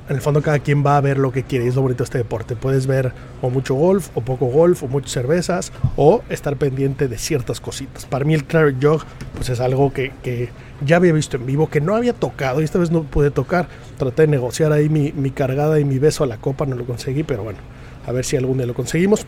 En 0.10 0.16
el 0.16 0.22
fondo 0.22 0.42
cada 0.42 0.60
quien 0.60 0.86
va 0.86 0.96
a 0.96 1.02
ver 1.02 1.18
lo 1.18 1.34
que 1.34 1.44
quiere 1.44 1.68
es 1.68 1.76
lo 1.76 1.82
bonito 1.82 2.00
de 2.00 2.06
este 2.06 2.18
deporte. 2.18 2.56
Puedes 2.56 2.88
ver 2.88 3.12
o 3.42 3.50
mucho 3.50 3.76
golf, 3.76 4.10
o 4.16 4.22
poco 4.22 4.46
golf, 4.46 4.84
o 4.84 4.88
muchas 4.88 5.12
cervezas, 5.12 5.74
o 5.98 6.24
estar 6.30 6.56
pendiente 6.56 7.10
de 7.10 7.18
ciertas 7.18 7.60
cositas. 7.60 8.06
Para 8.06 8.24
mí 8.24 8.34
el 8.34 8.46
Claret 8.46 8.78
Jog 8.82 9.04
pues 9.36 9.50
es 9.50 9.60
algo 9.60 9.92
que, 9.92 10.14
que, 10.24 10.50
ya 10.86 10.96
había 10.96 11.12
visto 11.12 11.36
en 11.36 11.46
vivo, 11.46 11.70
que 11.70 11.82
no 11.82 11.96
había 11.96 12.14
tocado 12.14 12.62
y 12.62 12.64
esta 12.64 12.80
vez 12.80 12.90
no 12.90 13.04
pude 13.04 13.32
tocar. 13.32 13.68
Traté 13.98 14.22
de 14.24 14.28
negociar 14.30 14.72
ahí 14.72 14.88
mi, 14.88 15.12
mi 15.12 15.32
cargada 15.32 15.80
y 15.80 15.84
mi 15.84 16.00
beso 16.00 16.24
a 16.24 16.28
la 16.28 16.38
copa, 16.38 16.66
no 16.66 16.78
lo 16.78 16.86
conseguí, 16.86 17.24
pero 17.24 17.44
bueno, 17.44 17.60
a 18.06 18.12
ver 18.14 18.24
si 18.24 18.38
algún 18.38 18.58
día 18.58 18.68
lo 18.68 18.74
conseguimos. 18.74 19.26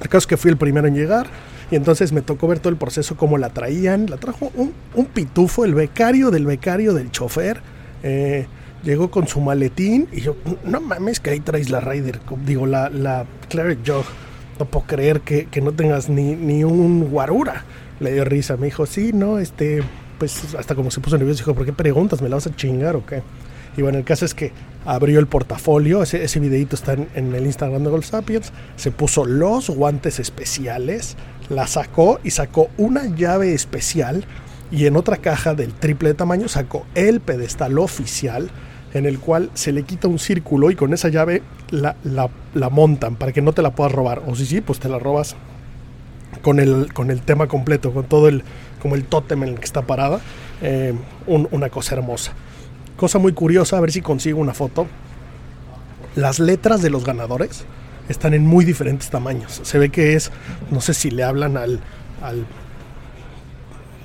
El 0.00 0.08
caso 0.08 0.18
es 0.18 0.26
que 0.28 0.36
fui 0.36 0.50
el 0.50 0.56
primero 0.56 0.86
en 0.86 0.94
llegar 0.94 1.26
y 1.70 1.74
entonces 1.74 2.12
me 2.12 2.22
tocó 2.22 2.46
ver 2.46 2.60
todo 2.60 2.68
el 2.68 2.76
proceso, 2.76 3.16
cómo 3.16 3.38
la 3.38 3.50
traían. 3.50 4.06
La 4.08 4.18
trajo 4.18 4.52
un, 4.54 5.06
pitufo, 5.06 5.64
el 5.64 5.74
becario 5.74 6.30
del 6.30 6.46
becario 6.46 6.94
del 6.94 7.10
chofer. 7.10 7.60
Eh, 8.02 8.46
llegó 8.86 9.10
con 9.10 9.26
su 9.26 9.40
maletín 9.40 10.08
y 10.12 10.20
yo, 10.20 10.36
no 10.64 10.80
mames 10.80 11.20
que 11.20 11.30
ahí 11.30 11.40
traes 11.40 11.70
la 11.70 11.80
Ryder, 11.80 12.20
digo, 12.44 12.66
la, 12.66 12.88
la 12.88 13.26
Claret 13.48 13.80
Jog. 13.86 14.04
No 14.58 14.64
puedo 14.64 14.86
creer 14.86 15.20
que, 15.20 15.48
no 15.60 15.72
tengas 15.72 16.08
ni, 16.08 16.34
ni 16.34 16.64
un 16.64 17.10
guarura. 17.10 17.64
Le 18.00 18.12
dio 18.12 18.24
risa, 18.24 18.56
me 18.56 18.66
dijo, 18.66 18.86
sí, 18.86 19.12
no, 19.12 19.38
este, 19.38 19.82
pues 20.18 20.54
hasta 20.54 20.74
como 20.74 20.90
se 20.90 21.00
puso 21.00 21.18
nervioso, 21.18 21.38
dijo, 21.38 21.54
¿por 21.54 21.66
qué 21.66 21.72
preguntas? 21.72 22.22
¿Me 22.22 22.28
la 22.28 22.36
vas 22.36 22.46
a 22.46 22.54
chingar 22.54 22.96
o 22.96 23.04
qué? 23.04 23.22
Y 23.76 23.82
bueno, 23.82 23.98
el 23.98 24.04
caso 24.04 24.24
es 24.24 24.32
que 24.32 24.52
abrió 24.86 25.18
el 25.18 25.26
portafolio, 25.26 26.02
ese, 26.02 26.24
ese 26.24 26.40
videito 26.40 26.76
está 26.76 26.94
en, 26.94 27.34
el 27.34 27.44
Instagram 27.44 27.84
de 27.84 27.90
Gold 27.90 28.04
Sapiens, 28.04 28.52
se 28.76 28.90
puso 28.90 29.26
los 29.26 29.68
guantes 29.68 30.18
especiales, 30.18 31.16
la 31.50 31.66
sacó 31.66 32.18
y 32.24 32.30
sacó 32.30 32.70
una 32.78 33.04
llave 33.04 33.52
especial 33.52 34.24
y 34.70 34.86
en 34.86 34.96
otra 34.96 35.18
caja 35.18 35.54
del 35.54 35.74
triple 35.74 36.10
de 36.10 36.14
tamaño 36.14 36.48
sacó 36.48 36.86
el 36.94 37.20
pedestal 37.20 37.78
oficial 37.78 38.50
en 38.92 39.06
el 39.06 39.18
cual 39.18 39.50
se 39.54 39.72
le 39.72 39.82
quita 39.82 40.08
un 40.08 40.18
círculo 40.18 40.70
y 40.70 40.76
con 40.76 40.92
esa 40.94 41.08
llave 41.08 41.42
la, 41.70 41.96
montan 42.70 43.16
para 43.16 43.32
que 43.32 43.42
no 43.42 43.52
te 43.52 43.62
la 43.62 43.70
puedas 43.70 43.92
robar. 43.92 44.22
O 44.26 44.34
si 44.34 44.46
sí, 44.46 44.60
pues 44.60 44.78
te 44.78 44.88
la 44.88 44.98
robas 44.98 45.36
con 46.42 46.60
el, 46.60 46.92
con 46.92 47.10
el 47.10 47.22
tema 47.22 47.46
completo, 47.46 47.92
con 47.92 48.04
todo 48.04 48.28
el, 48.28 48.42
como 48.80 48.94
el 48.94 49.04
tótem 49.04 49.42
en 49.42 49.50
el 49.50 49.58
que 49.58 49.64
está 49.64 49.82
parada. 49.82 50.20
Eh, 50.62 50.94
una 51.26 51.68
cosa 51.68 51.94
hermosa. 51.94 52.32
Cosa 52.96 53.18
muy 53.18 53.32
curiosa, 53.32 53.76
a 53.76 53.80
ver 53.80 53.92
si 53.92 54.00
consigo 54.00 54.40
una 54.40 54.54
foto. 54.54 54.86
Las 56.14 56.38
letras 56.38 56.80
de 56.80 56.88
los 56.88 57.04
ganadores 57.04 57.64
están 58.08 58.32
en 58.32 58.46
muy 58.46 58.64
diferentes 58.64 59.10
tamaños. 59.10 59.60
Se 59.64 59.78
ve 59.78 59.90
que 59.90 60.14
es, 60.14 60.30
no 60.70 60.80
sé 60.80 60.94
si 60.94 61.10
le 61.10 61.24
hablan 61.24 61.58
al, 61.58 61.80
al 62.22 62.46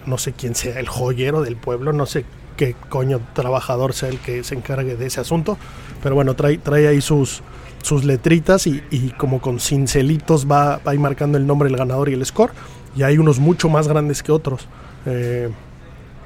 no 0.06 0.18
sé 0.18 0.34
quién 0.34 0.56
sea, 0.56 0.80
el 0.80 0.90
joyero 0.90 1.42
del 1.42 1.56
pueblo, 1.56 1.94
no 1.94 2.06
sé 2.06 2.26
qué 2.62 2.76
coño 2.90 3.20
trabajador 3.34 3.94
sea 3.94 4.10
el 4.10 4.20
que 4.20 4.44
se 4.44 4.54
encargue 4.54 4.96
de 4.96 5.08
ese 5.08 5.20
asunto. 5.20 5.58
Pero 6.04 6.14
bueno, 6.14 6.36
trae, 6.36 6.60
trae 6.60 6.88
ahí 6.88 7.02
sus, 7.02 7.42
sus 7.82 8.04
letritas 8.04 8.68
y, 8.68 8.84
y 8.92 9.10
como 9.18 9.42
con 9.42 9.60
cincelitos 9.60 10.46
va, 10.46 10.78
va 10.78 10.92
ahí 10.92 11.00
marcando 11.00 11.40
el 11.40 11.48
nombre 11.48 11.70
del 11.70 11.78
ganador 11.80 12.10
y 12.10 12.14
el 12.14 12.24
score. 12.24 12.52
Y 12.96 13.02
hay 13.02 13.18
unos 13.18 13.40
mucho 13.40 13.68
más 13.68 13.88
grandes 13.88 14.22
que 14.22 14.32
otros. 14.32 14.68
Eh, 15.08 15.50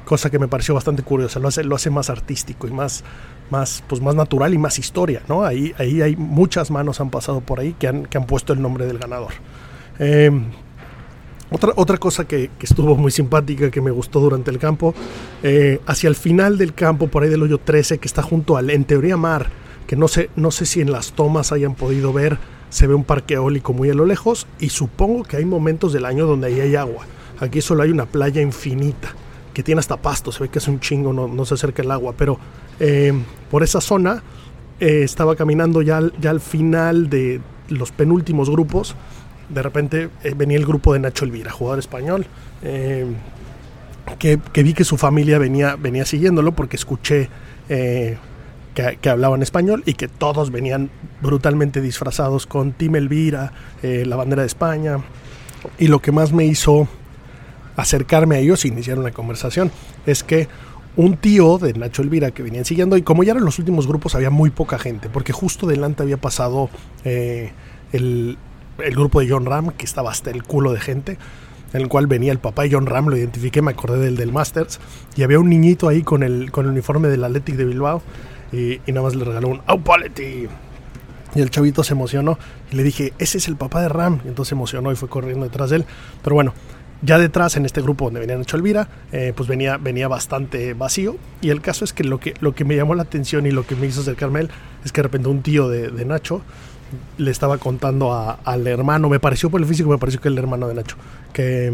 cosa 0.04 0.30
que 0.30 0.38
me 0.38 0.50
pareció 0.50 0.76
bastante 0.76 1.04
curiosa. 1.04 1.40
Lo 1.40 1.48
hace, 1.48 1.64
lo 1.64 1.74
hace 1.74 1.90
más 1.90 2.10
artístico 2.10 2.68
y 2.68 2.72
más, 2.72 3.06
más, 3.50 3.82
pues 3.88 4.02
más 4.02 4.16
natural 4.16 4.54
y 4.54 4.58
más 4.58 4.78
historia. 4.78 5.22
¿no? 5.30 5.46
Ahí, 5.46 5.74
ahí 5.78 6.02
hay 6.02 6.18
muchas 6.18 6.70
manos 6.70 7.00
han 7.00 7.12
pasado 7.12 7.40
por 7.40 7.62
ahí 7.62 7.78
que 7.80 7.88
han, 7.88 8.08
que 8.08 8.18
han 8.18 8.26
puesto 8.26 8.52
el 8.52 8.62
nombre 8.62 8.88
del 8.88 8.98
ganador. 8.98 9.32
Eh, 10.00 10.32
otra, 11.52 11.74
otra 11.76 11.98
cosa 11.98 12.26
que, 12.26 12.50
que, 12.58 12.66
estuvo 12.66 12.96
muy 12.96 13.12
simpática, 13.12 13.70
que 13.70 13.82
me 13.82 13.92
gustó 13.92 14.20
durante 14.20 14.50
el 14.52 14.58
campo, 14.58 14.96
eh, 15.44 15.80
hacia 15.86 16.08
el 16.08 16.16
final 16.16 16.58
del 16.58 16.74
campo, 16.74 17.08
por 17.08 17.24
ahí 17.24 17.30
del 17.30 17.44
hoyo 17.44 17.60
13, 17.60 18.00
que 18.00 18.08
está 18.08 18.24
junto 18.24 18.58
al, 18.58 18.70
en 18.70 18.84
teoría, 18.84 19.16
mar, 19.16 19.50
que 19.86 19.96
no 19.96 20.08
sé, 20.08 20.30
no 20.36 20.52
sé 20.52 20.66
si 20.66 20.82
en 20.82 20.92
las 20.92 21.14
tomas 21.14 21.52
hayan 21.52 21.76
podido 21.76 22.12
ver, 22.14 22.40
se 22.70 22.88
ve 22.88 22.96
un 22.96 23.04
parque 23.04 23.36
eólico 23.36 23.74
muy 23.74 23.90
a 23.90 23.94
lo 23.94 24.06
lejos 24.06 24.48
y 24.60 24.70
supongo 24.70 25.24
que 25.24 25.38
hay 25.38 25.46
momentos 25.46 25.94
del 25.94 26.06
año 26.06 26.26
donde 26.26 26.48
ahí 26.48 26.60
hay 26.60 26.76
agua. 26.76 27.06
Aquí 27.40 27.62
solo 27.62 27.84
hay 27.84 27.92
una 27.92 28.06
playa 28.06 28.42
infinita 28.42 29.14
que 29.54 29.64
tiene 29.64 29.80
hasta 29.80 29.98
pasto, 29.98 30.32
se 30.32 30.44
ve 30.44 30.50
que 30.50 30.60
es 30.60 30.68
un 30.68 30.80
chingo, 30.80 31.14
no, 31.14 31.28
no 31.28 31.46
se 31.46 31.54
acerca 31.54 31.82
el 31.82 31.92
agua, 31.92 32.14
pero 32.18 32.38
eh, 32.80 33.14
por 33.50 33.64
esa 33.64 33.80
zona 33.80 34.24
eh, 34.80 35.04
estaba 35.04 35.36
caminando 35.36 35.82
ya, 35.82 36.02
ya 36.20 36.32
al 36.32 36.42
final 36.42 37.10
de 37.10 37.40
los 37.70 37.92
penúltimos 37.92 38.50
grupos 38.50 38.96
de 39.50 39.62
repente 39.62 40.10
eh, 40.24 40.34
venía 40.36 40.58
el 40.58 40.66
grupo 40.66 40.94
de 40.94 41.00
Nacho 41.00 41.26
Elvira, 41.26 41.52
jugador 41.52 41.80
español, 41.80 42.26
eh, 42.62 43.06
que, 44.20 44.40
vi 44.64 44.74
que 44.74 44.84
su 44.84 44.98
familia 44.98 45.40
venía, 45.40 45.76
venía 45.76 46.06
siguiéndolo 46.06 46.54
porque 46.54 46.76
escuché 46.76 47.30
eh, 47.70 48.18
que, 48.74 49.10
hablaban 49.10 49.42
español 49.42 49.84
y 49.86 49.94
que 49.94 50.08
todos 50.08 50.52
venían 50.52 50.90
brutalmente 51.22 51.82
disfrazados 51.82 52.46
con 52.46 52.74
Team 52.74 52.96
Elvira, 52.96 53.54
la 53.82 54.16
bandera 54.16 54.42
de 54.42 54.48
España. 54.48 54.98
Y 55.80 55.88
lo 55.88 56.00
que 56.00 56.12
más 56.12 56.34
me 56.34 56.46
hizo 56.46 56.88
acercarme 57.78 58.36
a 58.36 58.40
ellos 58.40 58.66
e 58.66 58.68
iniciar 58.68 59.00
una 59.00 59.12
conversación 59.12 59.72
es 60.06 60.24
que 60.24 60.48
un 60.98 61.18
tío 61.18 61.58
de 61.58 61.74
Nacho 61.74 62.02
Elvira 62.02 62.32
que 62.32 62.44
venían 62.44 62.66
siguiendo 62.66 62.98
y 62.98 63.02
como 63.02 63.24
ya 63.24 63.32
eran 63.32 63.46
los 63.46 63.60
últimos 63.60 63.88
grupos 63.88 64.14
había 64.16 64.30
muy 64.30 64.50
poca 64.50 64.78
gente 64.78 65.10
porque 65.10 65.34
justo 65.34 65.68
delante 65.68 66.04
había 66.04 66.18
pasado 66.18 66.70
el 67.04 68.38
el 68.80 68.96
grupo 68.96 69.22
de 69.22 69.30
John 69.30 69.46
Ram, 69.46 69.72
que 69.72 69.86
estaba 69.86 70.12
hasta 70.12 70.32
el 70.32 70.44
culo 70.44 70.74
de 70.74 70.80
gente, 70.80 71.18
en 71.74 71.82
el 71.82 71.88
cual 71.88 72.08
venía 72.08 72.32
el 72.32 72.40
papá 72.40 72.64
de 72.64 72.72
John 72.72 72.86
Ram, 72.86 73.08
lo 73.08 73.18
identifiqué, 73.18 73.62
me 73.62 73.72
acordé 73.72 74.00
del 74.00 74.16
del 74.16 74.32
Masters, 74.32 74.80
y 75.16 75.24
había 75.24 75.40
un 75.40 75.50
niñito 75.50 75.88
ahí 75.88 76.04
con 76.04 76.24
el, 76.24 76.52
con 76.52 76.66
el 76.66 76.72
uniforme 76.72 77.08
del 77.10 77.24
Athletic 77.24 77.56
de 77.56 77.66
Bilbao, 77.66 78.02
y, 78.52 78.80
y 78.86 78.92
nada 78.92 79.04
más 79.04 79.16
le 79.16 79.26
regaló 79.26 79.50
un 79.50 79.62
Aupaleti. 79.66 80.48
Y 81.36 81.42
el 81.42 81.50
chavito 81.50 81.84
se 81.84 81.94
emocionó, 81.94 82.38
y 82.72 82.78
le 82.78 82.84
dije, 82.84 83.14
ese 83.20 83.40
es 83.40 83.48
el 83.48 83.58
papá 83.58 83.82
de 83.82 83.90
Ram, 83.90 84.22
y 84.24 84.30
entonces 84.30 84.50
se 84.50 84.56
emocionó 84.56 84.92
y 84.92 84.96
fue 84.96 85.10
corriendo 85.10 85.44
detrás 85.44 85.70
de 85.70 85.78
él. 85.78 85.86
Pero 86.24 86.36
bueno, 86.36 86.54
ya 87.02 87.18
detrás, 87.18 87.58
en 87.58 87.66
este 87.66 87.82
grupo 87.82 88.06
donde 88.06 88.22
venía 88.22 88.38
Nacho 88.38 88.56
Elvira, 88.56 88.88
eh, 89.12 89.34
pues 89.36 89.50
venía, 89.50 89.78
venía 89.78 90.08
bastante 90.08 90.74
vacío. 90.74 91.18
Y 91.42 91.50
el 91.50 91.62
caso 91.62 91.84
es 91.84 91.92
que 91.92 92.04
lo, 92.04 92.20
que 92.20 92.34
lo 92.40 92.56
que 92.56 92.64
me 92.64 92.76
llamó 92.76 92.96
la 92.96 93.04
atención 93.04 93.46
y 93.46 93.52
lo 93.52 93.68
que 93.68 93.76
me 93.76 93.86
hizo 93.86 94.02
acercarme 94.02 94.40
a 94.40 94.42
él 94.44 94.50
es 94.84 94.92
que 94.92 95.02
de 95.02 95.04
repente 95.04 95.28
un 95.28 95.42
tío 95.42 95.68
de, 95.68 95.90
de 95.90 96.06
Nacho 96.06 96.42
le 97.18 97.32
estaba 97.32 97.58
contando 97.58 98.14
al 98.14 98.68
hermano, 98.68 99.10
me 99.10 99.20
pareció 99.20 99.50
por 99.50 99.62
el 99.62 99.68
físico, 99.68 99.90
me 99.90 99.98
pareció 99.98 100.22
que 100.22 100.28
el 100.28 100.38
hermano 100.38 100.68
de 100.68 100.76
Nacho, 100.76 100.96
que 101.34 101.74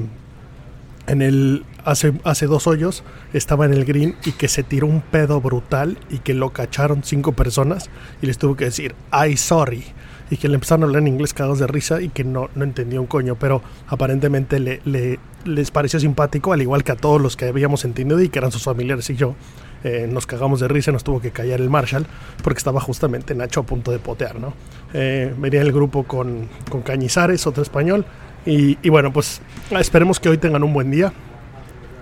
en 1.07 1.21
el 1.21 1.65
hace, 1.83 2.13
hace 2.23 2.45
dos 2.45 2.67
hoyos 2.67 3.03
estaba 3.33 3.65
en 3.65 3.73
el 3.73 3.85
green 3.85 4.15
y 4.25 4.33
que 4.33 4.47
se 4.47 4.63
tiró 4.63 4.87
un 4.87 5.01
pedo 5.01 5.41
brutal 5.41 5.97
y 6.09 6.19
que 6.19 6.33
lo 6.33 6.51
cacharon 6.51 7.03
cinco 7.03 7.33
personas 7.33 7.89
y 8.21 8.27
les 8.27 8.37
tuvo 8.37 8.55
que 8.55 8.65
decir, 8.65 8.95
ay, 9.09 9.37
sorry. 9.37 9.83
Y 10.29 10.37
que 10.37 10.47
le 10.47 10.55
empezaron 10.55 10.83
a 10.83 10.85
hablar 10.85 11.01
en 11.01 11.09
inglés 11.09 11.33
cagados 11.33 11.59
de 11.59 11.67
risa 11.67 12.01
y 12.01 12.07
que 12.07 12.23
no, 12.23 12.49
no 12.55 12.63
entendía 12.63 13.01
un 13.01 13.07
coño, 13.07 13.35
pero 13.35 13.61
aparentemente 13.87 14.59
le, 14.59 14.79
le, 14.85 15.19
les 15.43 15.71
pareció 15.71 15.99
simpático, 15.99 16.53
al 16.53 16.61
igual 16.61 16.85
que 16.85 16.93
a 16.93 16.95
todos 16.95 17.19
los 17.19 17.35
que 17.35 17.45
habíamos 17.45 17.83
entendido 17.83 18.21
y 18.21 18.29
que 18.29 18.39
eran 18.39 18.51
sus 18.51 18.63
familiares 18.63 19.09
y 19.09 19.15
yo. 19.15 19.35
Eh, 19.83 20.07
nos 20.09 20.27
cagamos 20.27 20.59
de 20.59 20.67
risa, 20.67 20.91
nos 20.91 21.03
tuvo 21.03 21.19
que 21.19 21.31
callar 21.31 21.59
el 21.59 21.69
Marshall 21.69 22.05
porque 22.43 22.59
estaba 22.59 22.79
justamente 22.79 23.33
Nacho 23.33 23.61
a 23.61 23.63
punto 23.63 23.91
de 23.91 23.99
potear, 23.99 24.39
¿no? 24.39 24.53
Eh, 24.93 25.33
venía 25.37 25.61
el 25.61 25.71
grupo 25.71 26.03
con, 26.03 26.47
con 26.69 26.81
Cañizares, 26.81 27.47
otro 27.47 27.63
español, 27.63 28.05
y, 28.45 28.77
y, 28.81 28.89
bueno, 28.89 29.13
pues 29.13 29.41
esperemos 29.71 30.19
que 30.19 30.29
hoy 30.29 30.37
tengan 30.37 30.63
un 30.63 30.73
buen 30.73 30.91
día, 30.91 31.13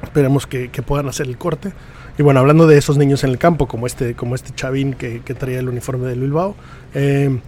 esperemos 0.04 0.48
que, 0.48 0.70
que, 0.70 0.82
puedan 0.82 1.08
hacer 1.10 1.28
el 1.28 1.38
corte. 1.38 1.74
Y 2.18 2.24
bueno, 2.24 2.39
hablando 2.39 2.68
de 2.68 2.78
esos 2.78 2.98
niños 2.98 3.24
en 3.24 3.30
el 3.30 3.38
campo, 3.38 3.68
como 3.68 3.88
este, 3.88 4.15
como 4.15 4.36
este 4.36 4.54
chavín 4.54 4.94
que, 4.94 5.22
que 5.22 5.34
traía 5.34 5.60
el 5.60 5.70
uniforme 5.70 6.08
del 6.08 6.20
Bilbao, 6.22 6.56
eh, 6.94 7.39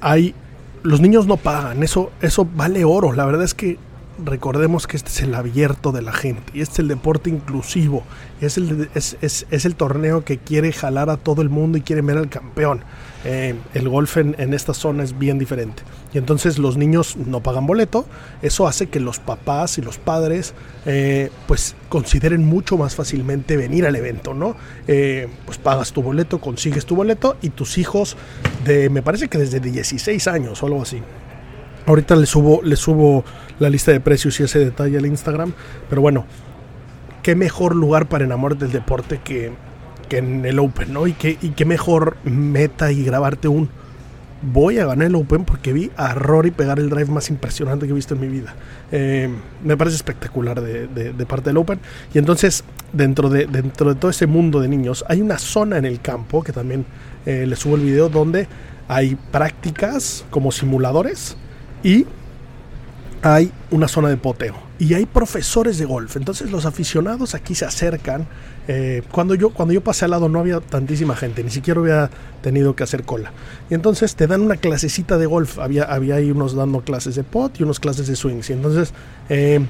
hay, 0.00 0.34
los 0.82 1.00
niños 1.00 1.26
no 1.26 1.36
pagan, 1.36 1.82
eso, 1.82 2.12
eso 2.20 2.48
vale 2.54 2.84
oro, 2.84 3.12
la 3.12 3.24
verdad 3.24 3.44
es 3.44 3.54
que 3.54 3.78
recordemos 4.24 4.86
que 4.86 4.96
este 4.96 5.10
es 5.10 5.22
el 5.22 5.34
abierto 5.34 5.92
de 5.92 6.02
la 6.02 6.12
gente 6.12 6.52
y 6.54 6.60
este 6.60 6.74
es 6.74 6.78
el 6.80 6.88
deporte 6.88 7.30
inclusivo. 7.30 8.02
Es 8.40 8.56
el, 8.56 8.88
es, 8.94 9.16
es, 9.20 9.64
el 9.64 9.74
torneo 9.74 10.24
que 10.24 10.38
quiere 10.38 10.72
jalar 10.72 11.10
a 11.10 11.16
todo 11.16 11.42
el 11.42 11.48
mundo 11.48 11.78
y 11.78 11.80
quiere 11.80 12.02
ver 12.02 12.18
al 12.18 12.28
campeón. 12.28 12.82
Eh, 13.24 13.54
el 13.74 13.88
golf 13.88 14.16
en, 14.16 14.36
en, 14.38 14.54
esta 14.54 14.74
zona 14.74 15.02
es 15.02 15.18
bien 15.18 15.38
diferente. 15.38 15.82
Y 16.12 16.18
entonces 16.18 16.58
los 16.58 16.76
niños 16.76 17.16
no 17.16 17.42
pagan 17.42 17.66
boleto. 17.66 18.06
Eso 18.42 18.68
hace 18.68 18.88
que 18.88 19.00
los 19.00 19.18
papás 19.18 19.78
y 19.78 19.82
los 19.82 19.98
padres 19.98 20.54
eh, 20.86 21.30
pues 21.46 21.74
consideren 21.88 22.44
mucho 22.44 22.76
más 22.78 22.94
fácilmente 22.94 23.56
venir 23.56 23.86
al 23.86 23.96
evento, 23.96 24.34
¿no? 24.34 24.56
Eh, 24.86 25.28
pues 25.44 25.58
pagas 25.58 25.92
tu 25.92 26.02
boleto, 26.02 26.40
consigues 26.40 26.86
tu 26.86 26.96
boleto 26.96 27.36
y 27.42 27.50
tus 27.50 27.76
hijos 27.78 28.16
de, 28.64 28.88
me 28.88 29.02
parece 29.02 29.28
que 29.28 29.38
desde 29.38 29.60
16 29.60 30.28
años 30.28 30.62
o 30.62 30.66
algo 30.66 30.82
así. 30.82 31.02
Ahorita 31.88 32.16
le 32.16 32.26
subo, 32.26 32.60
le 32.62 32.76
subo 32.76 33.24
la 33.58 33.70
lista 33.70 33.92
de 33.92 34.00
precios 34.00 34.38
y 34.38 34.42
ese 34.42 34.58
detalle 34.58 34.98
al 34.98 35.06
Instagram. 35.06 35.54
Pero 35.88 36.02
bueno, 36.02 36.26
qué 37.22 37.34
mejor 37.34 37.74
lugar 37.74 38.10
para 38.10 38.26
enamorarte 38.26 38.66
del 38.66 38.72
deporte 38.72 39.20
que, 39.24 39.52
que 40.06 40.18
en 40.18 40.44
el 40.44 40.58
Open, 40.58 40.92
¿no? 40.92 41.06
Y 41.06 41.14
qué, 41.14 41.38
y 41.40 41.48
qué 41.52 41.64
mejor 41.64 42.18
meta 42.24 42.92
y 42.92 43.02
grabarte 43.04 43.48
un 43.48 43.70
voy 44.42 44.78
a 44.78 44.84
ganar 44.84 45.06
el 45.06 45.14
Open 45.14 45.46
porque 45.46 45.72
vi 45.72 45.90
a 45.96 46.12
Rory 46.12 46.50
pegar 46.50 46.78
el 46.78 46.90
drive 46.90 47.10
más 47.10 47.30
impresionante 47.30 47.86
que 47.86 47.92
he 47.92 47.94
visto 47.94 48.14
en 48.14 48.20
mi 48.20 48.28
vida. 48.28 48.54
Eh, 48.92 49.30
me 49.64 49.74
parece 49.78 49.96
espectacular 49.96 50.60
de, 50.60 50.88
de, 50.88 51.14
de, 51.14 51.26
parte 51.26 51.48
del 51.48 51.56
Open. 51.56 51.80
Y 52.12 52.18
entonces, 52.18 52.64
dentro 52.92 53.30
de, 53.30 53.46
dentro 53.46 53.94
de 53.94 53.98
todo 53.98 54.10
ese 54.10 54.26
mundo 54.26 54.60
de 54.60 54.68
niños, 54.68 55.06
hay 55.08 55.22
una 55.22 55.38
zona 55.38 55.78
en 55.78 55.86
el 55.86 56.02
campo 56.02 56.42
que 56.44 56.52
también 56.52 56.84
eh, 57.24 57.46
les 57.46 57.58
subo 57.58 57.76
el 57.76 57.82
video 57.82 58.10
donde 58.10 58.46
hay 58.88 59.16
prácticas 59.32 60.26
como 60.28 60.52
simuladores 60.52 61.38
y 61.82 62.06
hay 63.22 63.52
una 63.70 63.88
zona 63.88 64.08
de 64.08 64.16
poteo 64.16 64.68
y 64.78 64.94
hay 64.94 65.06
profesores 65.06 65.78
de 65.78 65.84
golf. 65.84 66.16
Entonces 66.16 66.50
los 66.50 66.64
aficionados 66.64 67.34
aquí 67.34 67.54
se 67.54 67.64
acercan. 67.64 68.26
Eh, 68.68 69.02
cuando, 69.10 69.34
yo, 69.34 69.50
cuando 69.50 69.74
yo 69.74 69.82
pasé 69.82 70.04
al 70.04 70.12
lado 70.12 70.28
no 70.28 70.38
había 70.38 70.60
tantísima 70.60 71.16
gente, 71.16 71.42
ni 71.42 71.50
siquiera 71.50 71.80
había 71.80 72.10
tenido 72.42 72.76
que 72.76 72.84
hacer 72.84 73.02
cola. 73.02 73.32
Y 73.70 73.74
entonces 73.74 74.14
te 74.14 74.26
dan 74.26 74.42
una 74.42 74.56
clasecita 74.56 75.18
de 75.18 75.26
golf. 75.26 75.58
Había, 75.58 75.84
había 75.84 76.16
ahí 76.16 76.30
unos 76.30 76.54
dando 76.54 76.80
clases 76.82 77.16
de 77.16 77.24
pot 77.24 77.58
y 77.58 77.64
unos 77.64 77.80
clases 77.80 78.06
de 78.06 78.16
swings. 78.16 78.50
Y 78.50 78.52
entonces... 78.52 78.92
Eh, 79.28 79.60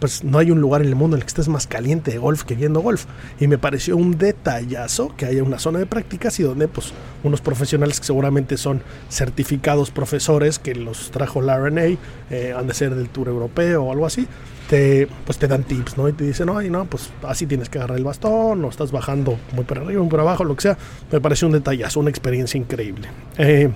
pues 0.00 0.24
no 0.24 0.38
hay 0.38 0.50
un 0.50 0.60
lugar 0.60 0.82
en 0.82 0.88
el 0.88 0.94
mundo 0.94 1.16
en 1.16 1.20
el 1.20 1.24
que 1.24 1.28
estés 1.28 1.48
más 1.48 1.66
caliente 1.66 2.10
de 2.10 2.18
golf 2.18 2.44
que 2.44 2.54
viendo 2.54 2.80
golf. 2.80 3.06
Y 3.40 3.46
me 3.46 3.58
pareció 3.58 3.96
un 3.96 4.18
detallazo 4.18 5.14
que 5.16 5.26
haya 5.26 5.42
una 5.42 5.58
zona 5.58 5.78
de 5.78 5.86
prácticas 5.86 6.38
y 6.40 6.42
donde 6.42 6.68
pues 6.68 6.92
unos 7.22 7.40
profesionales 7.40 8.00
que 8.00 8.06
seguramente 8.06 8.56
son 8.56 8.82
certificados 9.08 9.90
profesores 9.90 10.58
que 10.58 10.74
los 10.74 11.10
trajo 11.10 11.40
la 11.40 11.58
RNA, 11.58 11.98
eh, 12.30 12.54
han 12.56 12.66
de 12.66 12.74
ser 12.74 12.94
del 12.94 13.08
Tour 13.08 13.28
Europeo 13.28 13.84
o 13.84 13.92
algo 13.92 14.06
así, 14.06 14.26
te, 14.68 15.08
pues 15.24 15.38
te 15.38 15.46
dan 15.46 15.64
tips, 15.64 15.96
¿no? 15.96 16.08
Y 16.08 16.12
te 16.12 16.24
dicen, 16.24 16.48
ay, 16.50 16.70
no, 16.70 16.84
pues 16.86 17.10
así 17.22 17.46
tienes 17.46 17.68
que 17.68 17.78
agarrar 17.78 17.98
el 17.98 18.04
bastón, 18.04 18.64
o 18.64 18.68
estás 18.68 18.92
bajando 18.92 19.38
muy 19.52 19.64
para 19.64 19.82
arriba, 19.82 20.00
muy 20.02 20.10
para 20.10 20.22
abajo, 20.22 20.44
lo 20.44 20.54
que 20.56 20.62
sea. 20.62 20.78
Me 21.12 21.20
pareció 21.20 21.48
un 21.48 21.54
detallazo, 21.54 22.00
una 22.00 22.10
experiencia 22.10 22.58
increíble. 22.58 23.08
Eh, 23.38 23.70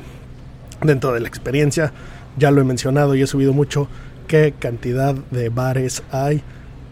dentro 0.82 1.12
de 1.12 1.20
la 1.20 1.28
experiencia, 1.28 1.92
ya 2.38 2.50
lo 2.50 2.60
he 2.60 2.64
mencionado 2.64 3.14
y 3.14 3.22
he 3.22 3.26
subido 3.26 3.52
mucho, 3.52 3.88
qué 4.28 4.54
cantidad 4.56 5.14
de 5.14 5.48
bares 5.48 6.04
hay. 6.12 6.42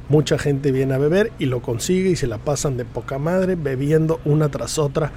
Mucha 0.08 0.38
gente 0.38 0.72
viene 0.72 0.94
a 0.94 0.98
beber 0.98 1.30
y 1.38 1.46
lo 1.46 1.62
consigue 1.62 2.10
y 2.10 2.16
se 2.16 2.26
la 2.26 2.38
pasan 2.38 2.76
de 2.76 2.84
poca 2.84 3.18
madre 3.18 3.54
bebiendo 3.54 4.20
una 4.24 4.48
tras 4.48 4.78
otra. 4.78 5.12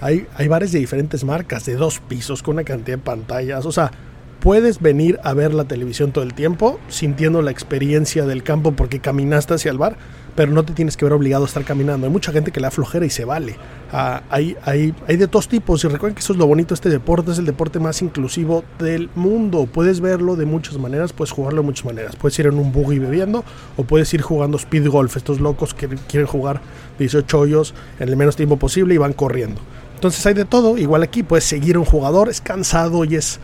Hay, 0.00 0.26
hay 0.36 0.48
bares 0.48 0.72
de 0.72 0.78
diferentes 0.78 1.24
marcas, 1.24 1.64
de 1.64 1.74
dos 1.74 2.00
pisos, 2.00 2.42
con 2.42 2.54
una 2.54 2.64
cantidad 2.64 2.98
de 2.98 3.02
pantallas. 3.02 3.66
O 3.66 3.72
sea, 3.72 3.90
puedes 4.40 4.80
venir 4.80 5.18
a 5.24 5.32
ver 5.32 5.54
la 5.54 5.64
televisión 5.64 6.12
todo 6.12 6.24
el 6.24 6.34
tiempo, 6.34 6.78
sintiendo 6.88 7.40
la 7.42 7.52
experiencia 7.52 8.26
del 8.26 8.42
campo 8.42 8.72
porque 8.72 9.00
caminaste 9.00 9.54
hacia 9.54 9.70
el 9.70 9.78
bar, 9.78 9.96
pero 10.34 10.52
no 10.52 10.64
te 10.64 10.72
tienes 10.72 10.96
que 10.96 11.04
ver 11.04 11.12
obligado 11.12 11.44
a 11.44 11.46
estar 11.46 11.64
caminando. 11.64 12.06
Hay 12.06 12.12
mucha 12.12 12.32
gente 12.32 12.50
que 12.50 12.60
le 12.60 12.66
da 12.66 12.70
flojera 12.70 13.04
y 13.04 13.10
se 13.10 13.24
vale. 13.24 13.56
Ah, 13.92 14.22
hay, 14.30 14.56
hay, 14.64 14.94
hay 15.06 15.16
de 15.16 15.28
todos 15.28 15.48
tipos 15.48 15.84
y 15.84 15.88
recuerden 15.88 16.14
que 16.14 16.20
eso 16.20 16.32
es 16.32 16.38
lo 16.38 16.46
bonito 16.46 16.70
de 16.70 16.74
este 16.76 16.88
deporte, 16.88 17.32
es 17.32 17.38
el 17.38 17.44
deporte 17.44 17.78
más 17.78 18.00
inclusivo 18.02 18.64
del 18.78 19.10
mundo. 19.14 19.68
Puedes 19.70 20.00
verlo 20.00 20.36
de 20.36 20.46
muchas 20.46 20.78
maneras, 20.78 21.12
puedes 21.12 21.30
jugarlo 21.30 21.62
de 21.62 21.66
muchas 21.66 21.84
maneras. 21.84 22.16
Puedes 22.16 22.38
ir 22.38 22.46
en 22.46 22.54
un 22.54 22.72
buggy 22.72 22.98
bebiendo 22.98 23.44
o 23.76 23.84
puedes 23.84 24.12
ir 24.14 24.22
jugando 24.22 24.56
speed 24.56 24.88
golf, 24.88 25.16
estos 25.16 25.40
locos 25.40 25.74
que 25.74 25.88
quieren 25.88 26.26
jugar 26.26 26.60
18 26.98 27.38
hoyos 27.38 27.74
en 27.98 28.08
el 28.08 28.16
menos 28.16 28.36
tiempo 28.36 28.56
posible 28.56 28.94
y 28.94 28.98
van 28.98 29.12
corriendo. 29.12 29.60
Entonces 29.94 30.24
hay 30.26 30.34
de 30.34 30.44
todo, 30.44 30.78
igual 30.78 31.02
aquí 31.02 31.22
puedes 31.22 31.44
seguir 31.44 31.78
un 31.78 31.84
jugador, 31.84 32.28
es 32.28 32.40
cansado 32.40 33.04
y 33.04 33.14
es 33.14 33.38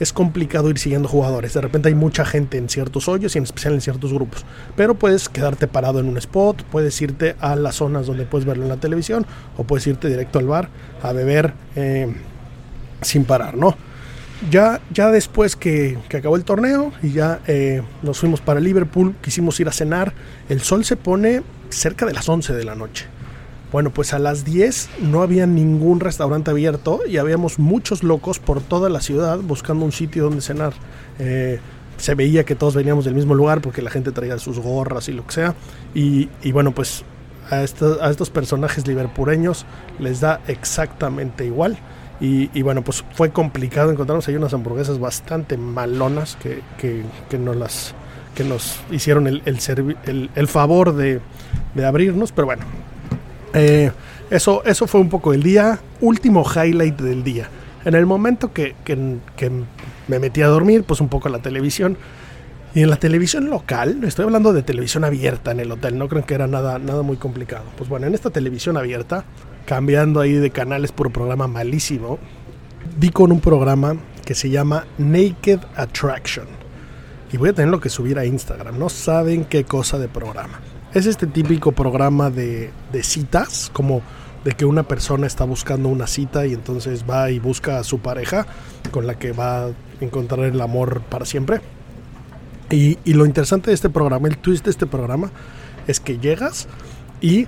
es 0.00 0.12
complicado 0.12 0.70
ir 0.70 0.78
siguiendo 0.78 1.08
jugadores. 1.08 1.54
De 1.54 1.60
repente 1.60 1.88
hay 1.88 1.94
mucha 1.94 2.24
gente 2.24 2.58
en 2.58 2.68
ciertos 2.68 3.06
hoyos 3.06 3.34
y 3.34 3.38
en 3.38 3.44
especial 3.44 3.74
en 3.74 3.80
ciertos 3.80 4.12
grupos. 4.12 4.44
Pero 4.76 4.94
puedes 4.94 5.28
quedarte 5.28 5.68
parado 5.68 6.00
en 6.00 6.08
un 6.08 6.16
spot, 6.16 6.64
puedes 6.64 7.00
irte 7.00 7.36
a 7.38 7.54
las 7.54 7.76
zonas 7.76 8.06
donde 8.06 8.24
puedes 8.24 8.46
verlo 8.46 8.64
en 8.64 8.70
la 8.70 8.78
televisión 8.78 9.26
o 9.56 9.64
puedes 9.64 9.86
irte 9.86 10.08
directo 10.08 10.38
al 10.38 10.46
bar 10.46 10.70
a 11.02 11.12
beber 11.12 11.52
eh, 11.76 12.12
sin 13.02 13.24
parar, 13.24 13.56
¿no? 13.56 13.76
Ya, 14.50 14.80
ya 14.90 15.10
después 15.10 15.54
que, 15.54 15.98
acabó 16.08 16.36
el 16.36 16.44
torneo 16.44 16.92
y 17.02 17.12
ya 17.12 17.40
eh, 17.46 17.82
nos 18.02 18.18
fuimos 18.18 18.40
para 18.40 18.58
Liverpool, 18.58 19.14
quisimos 19.20 19.60
ir 19.60 19.68
a 19.68 19.72
cenar, 19.72 20.14
el 20.48 20.62
sol 20.62 20.82
se 20.86 20.96
pone 20.96 21.42
cerca 21.68 22.06
de 22.06 22.14
las 22.14 22.26
11 22.26 22.54
de 22.54 22.64
la 22.64 22.74
noche. 22.74 23.06
Bueno, 23.72 23.90
pues 23.90 24.12
a 24.12 24.18
las 24.18 24.44
10 24.44 24.88
no 25.02 25.22
había 25.22 25.46
ningún 25.46 26.00
restaurante 26.00 26.50
abierto 26.50 27.00
y 27.06 27.18
habíamos 27.18 27.58
muchos 27.58 28.02
locos 28.02 28.40
por 28.40 28.60
toda 28.60 28.88
la 28.88 29.00
ciudad 29.00 29.38
buscando 29.38 29.84
un 29.84 29.92
sitio 29.92 30.24
donde 30.24 30.40
cenar. 30.40 30.72
Eh, 31.20 31.60
se 31.96 32.14
veía 32.14 32.44
que 32.44 32.56
todos 32.56 32.74
veníamos 32.74 33.04
del 33.04 33.14
mismo 33.14 33.34
lugar 33.34 33.60
porque 33.60 33.82
la 33.82 33.90
gente 33.90 34.10
traía 34.10 34.38
sus 34.38 34.58
gorras 34.58 35.08
y 35.08 35.12
lo 35.12 35.24
que 35.26 35.32
sea. 35.32 35.54
Y, 35.94 36.28
bueno, 36.50 36.72
pues 36.72 37.04
a, 37.50 37.62
estos 37.62 38.30
personajes 38.30 38.88
liberpureños 38.88 39.66
les 40.00 40.20
da 40.20 40.40
exactamente 40.48 41.44
igual. 41.44 41.78
Y, 42.20 42.62
bueno, 42.62 42.82
pues 42.82 43.04
fue 43.14 43.30
complicado 43.30 43.90
encontrarnos 43.90 44.26
ahí 44.28 44.36
unas 44.36 44.52
hamburguesas 44.52 44.98
bastante 44.98 45.56
malonas 45.56 46.36
que, 46.36 47.04
nos, 47.38 47.56
las, 47.56 47.94
que 48.34 48.44
nos 48.44 48.80
hicieron 48.90 49.26
el, 49.26 50.48
favor 50.48 50.94
de 50.94 51.20
abrirnos. 51.84 52.32
Pero 52.32 52.46
bueno, 52.46 52.64
eh, 53.54 53.90
eso, 54.30 54.64
eso 54.64 54.86
fue 54.86 55.00
un 55.00 55.08
poco 55.08 55.32
el 55.32 55.42
día, 55.42 55.80
último 56.00 56.44
highlight 56.44 57.00
del 57.00 57.24
día. 57.24 57.48
En 57.84 57.94
el 57.94 58.06
momento 58.06 58.52
que, 58.52 58.74
me 60.08 60.18
metí 60.18 60.42
a 60.42 60.48
dormir, 60.48 60.84
pues 60.84 61.00
un 61.00 61.08
poco 61.08 61.28
la 61.28 61.40
televisión. 61.40 61.96
Y 62.74 62.82
en 62.82 62.90
la 62.90 62.96
televisión 62.96 63.50
local, 63.50 64.04
estoy 64.04 64.26
hablando 64.26 64.52
de 64.52 64.62
televisión 64.62 65.02
abierta 65.02 65.50
en 65.50 65.58
el 65.58 65.72
hotel, 65.72 65.98
no 65.98 66.08
creo 66.08 66.24
que 66.24 66.34
era 66.34 66.46
nada, 66.46 66.78
nada 66.78 67.02
muy 67.02 67.16
complicado. 67.16 67.64
Pues 67.76 67.90
bueno, 67.90 68.06
en 68.06 68.14
esta 68.14 68.30
televisión 68.30 68.76
abierta, 68.76 69.24
cambiando 69.66 70.20
ahí 70.20 70.34
de 70.34 70.50
canales 70.50 70.92
por 70.92 71.10
programa 71.10 71.48
malísimo, 71.48 72.20
di 72.96 73.10
con 73.10 73.32
un 73.32 73.40
programa 73.40 73.96
que 74.24 74.34
se 74.34 74.50
llama 74.50 74.84
Naked 74.98 75.58
Attraction. 75.74 76.46
Y 77.32 77.38
voy 77.38 77.48
a 77.48 77.52
tenerlo 77.52 77.80
que 77.80 77.88
subir 77.88 78.18
a 78.18 78.24
Instagram, 78.24 78.78
no 78.78 78.88
saben 78.88 79.44
qué 79.44 79.64
cosa 79.64 79.98
de 79.98 80.06
programa. 80.06 80.60
Es 80.92 81.06
este 81.06 81.28
típico 81.28 81.70
programa 81.70 82.30
de, 82.30 82.72
citas, 83.02 83.70
como 83.72 84.02
de 84.42 84.52
que 84.52 84.64
una 84.64 84.82
persona 84.82 85.28
está 85.28 85.44
buscando 85.44 85.88
una 85.88 86.08
cita 86.08 86.46
y 86.46 86.52
entonces 86.52 87.04
va 87.08 87.30
y 87.30 87.38
busca 87.38 87.78
a 87.78 87.84
su 87.84 88.00
pareja 88.00 88.44
con 88.90 89.06
la 89.06 89.16
que 89.16 89.30
va 89.30 89.66
a 89.66 89.70
encontrar 90.00 90.46
el 90.46 90.60
amor 90.60 91.02
para 91.02 91.24
siempre. 91.26 91.60
Y, 92.70 92.98
lo 93.04 93.24
interesante 93.24 93.70
de 93.70 93.74
este 93.74 93.88
programa, 93.88 94.26
el 94.26 94.38
twist 94.38 94.64
de 94.64 94.72
este 94.72 94.86
programa, 94.86 95.30
es 95.86 96.00
que 96.00 96.18
llegas 96.18 96.66
y 97.20 97.46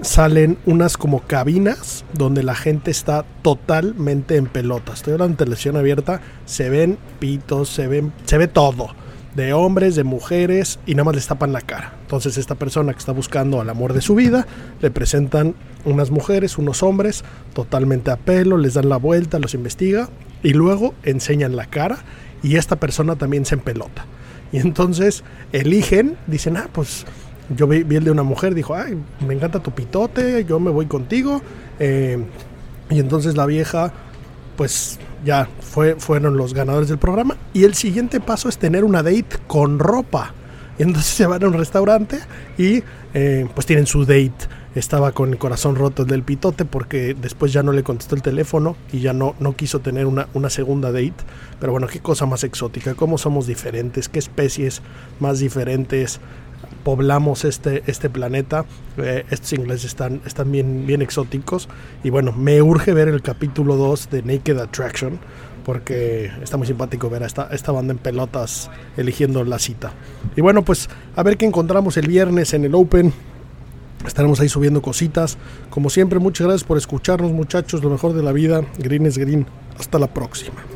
salen 0.00 0.56
unas 0.64 0.96
como 0.96 1.20
cabinas 1.20 2.06
donde 2.14 2.42
la 2.42 2.54
gente 2.54 2.90
está 2.90 3.26
totalmente 3.42 4.36
en 4.36 4.46
pelotas. 4.46 4.96
Estoy 4.96 5.12
hablando 5.12 5.32
de 5.32 5.44
televisión 5.44 5.76
abierta, 5.76 6.22
se 6.46 6.70
ven 6.70 6.96
pitos, 7.18 7.68
se 7.68 7.86
ven, 7.86 8.14
se 8.24 8.38
ve 8.38 8.48
todo 8.48 8.94
de 9.36 9.52
hombres, 9.52 9.94
de 9.94 10.02
mujeres 10.02 10.78
y 10.86 10.94
nada 10.94 11.04
más 11.04 11.14
les 11.14 11.26
tapan 11.26 11.52
la 11.52 11.60
cara. 11.60 11.92
Entonces 12.02 12.38
esta 12.38 12.54
persona 12.54 12.92
que 12.92 12.98
está 12.98 13.12
buscando 13.12 13.60
al 13.60 13.68
amor 13.68 13.92
de 13.92 14.00
su 14.00 14.14
vida, 14.14 14.46
le 14.80 14.90
presentan 14.90 15.54
unas 15.84 16.10
mujeres, 16.10 16.56
unos 16.56 16.82
hombres, 16.82 17.22
totalmente 17.52 18.10
a 18.10 18.16
pelo, 18.16 18.56
les 18.56 18.74
dan 18.74 18.88
la 18.88 18.96
vuelta, 18.96 19.38
los 19.38 19.54
investiga 19.54 20.08
y 20.42 20.54
luego 20.54 20.94
enseñan 21.02 21.54
la 21.54 21.66
cara 21.66 21.98
y 22.42 22.56
esta 22.56 22.76
persona 22.76 23.16
también 23.16 23.44
se 23.44 23.54
empelota. 23.54 24.06
Y 24.52 24.58
entonces 24.58 25.22
eligen, 25.52 26.16
dicen, 26.26 26.56
ah, 26.56 26.68
pues 26.72 27.04
yo 27.54 27.66
vi, 27.66 27.78
el 27.94 28.04
de 28.04 28.10
una 28.10 28.22
mujer, 28.22 28.54
dijo, 28.54 28.74
ay, 28.74 28.96
me 29.26 29.34
encanta 29.34 29.60
tu 29.60 29.72
pitote, 29.72 30.44
yo 30.44 30.58
me 30.60 30.70
voy 30.70 30.86
contigo. 30.86 31.42
Eh, 31.78 32.24
y 32.88 33.00
entonces 33.00 33.36
la 33.36 33.46
vieja, 33.46 33.92
pues 34.56 34.98
ya 35.24 35.48
fue, 35.60 35.96
fueron 35.96 36.36
los 36.36 36.54
ganadores 36.54 36.88
del 36.88 36.98
programa. 36.98 37.36
Y 37.52 37.64
el 37.64 37.74
siguiente 37.74 38.20
paso 38.20 38.48
es 38.48 38.58
tener 38.58 38.84
una 38.84 39.02
date 39.02 39.38
con 39.46 39.78
ropa. 39.78 40.32
Y 40.78 40.82
entonces 40.82 41.12
se 41.12 41.26
van 41.26 41.42
a 41.42 41.48
un 41.48 41.54
restaurante 41.54 42.20
y 42.58 42.82
eh, 43.14 43.48
pues 43.54 43.66
tienen 43.66 43.86
su 43.86 44.04
date. 44.04 44.34
Estaba 44.74 45.12
con 45.12 45.30
el 45.30 45.38
corazón 45.38 45.74
roto 45.74 46.04
del 46.04 46.22
pitote 46.22 46.66
porque 46.66 47.16
después 47.18 47.50
ya 47.50 47.62
no 47.62 47.72
le 47.72 47.82
contestó 47.82 48.14
el 48.14 48.20
teléfono 48.20 48.76
y 48.92 49.00
ya 49.00 49.14
no, 49.14 49.34
no 49.40 49.56
quiso 49.56 49.80
tener 49.80 50.04
una, 50.04 50.28
una 50.34 50.50
segunda 50.50 50.92
date. 50.92 51.14
Pero 51.58 51.72
bueno, 51.72 51.86
qué 51.86 52.00
cosa 52.00 52.26
más 52.26 52.44
exótica, 52.44 52.94
cómo 52.94 53.16
somos 53.16 53.46
diferentes, 53.46 54.10
qué 54.10 54.18
especies 54.18 54.82
más 55.18 55.38
diferentes 55.38 56.20
poblamos 56.86 57.44
este, 57.44 57.82
este 57.88 58.08
planeta. 58.08 58.64
Eh, 58.96 59.24
estos 59.30 59.52
ingleses 59.54 59.86
están, 59.86 60.20
están 60.24 60.52
bien, 60.52 60.86
bien 60.86 61.02
exóticos. 61.02 61.68
Y 62.04 62.10
bueno, 62.10 62.30
me 62.30 62.62
urge 62.62 62.92
ver 62.92 63.08
el 63.08 63.22
capítulo 63.22 63.74
2 63.74 64.08
de 64.08 64.22
Naked 64.22 64.56
Attraction. 64.56 65.18
Porque 65.64 66.30
está 66.40 66.56
muy 66.56 66.68
simpático 66.68 67.10
ver 67.10 67.24
a 67.24 67.26
esta, 67.26 67.48
esta 67.50 67.72
banda 67.72 67.92
en 67.92 67.98
pelotas 67.98 68.70
eligiendo 68.96 69.42
la 69.42 69.58
cita. 69.58 69.94
Y 70.36 70.42
bueno, 70.42 70.64
pues 70.64 70.88
a 71.16 71.24
ver 71.24 71.36
qué 71.36 71.44
encontramos 71.44 71.96
el 71.96 72.06
viernes 72.06 72.54
en 72.54 72.64
el 72.64 72.76
Open. 72.76 73.12
Estaremos 74.06 74.38
ahí 74.38 74.48
subiendo 74.48 74.80
cositas. 74.80 75.38
Como 75.70 75.90
siempre, 75.90 76.20
muchas 76.20 76.46
gracias 76.46 76.62
por 76.62 76.78
escucharnos, 76.78 77.32
muchachos. 77.32 77.82
Lo 77.82 77.90
mejor 77.90 78.12
de 78.12 78.22
la 78.22 78.30
vida. 78.30 78.62
Green 78.78 79.06
es 79.06 79.18
green. 79.18 79.44
Hasta 79.76 79.98
la 79.98 80.06
próxima. 80.06 80.75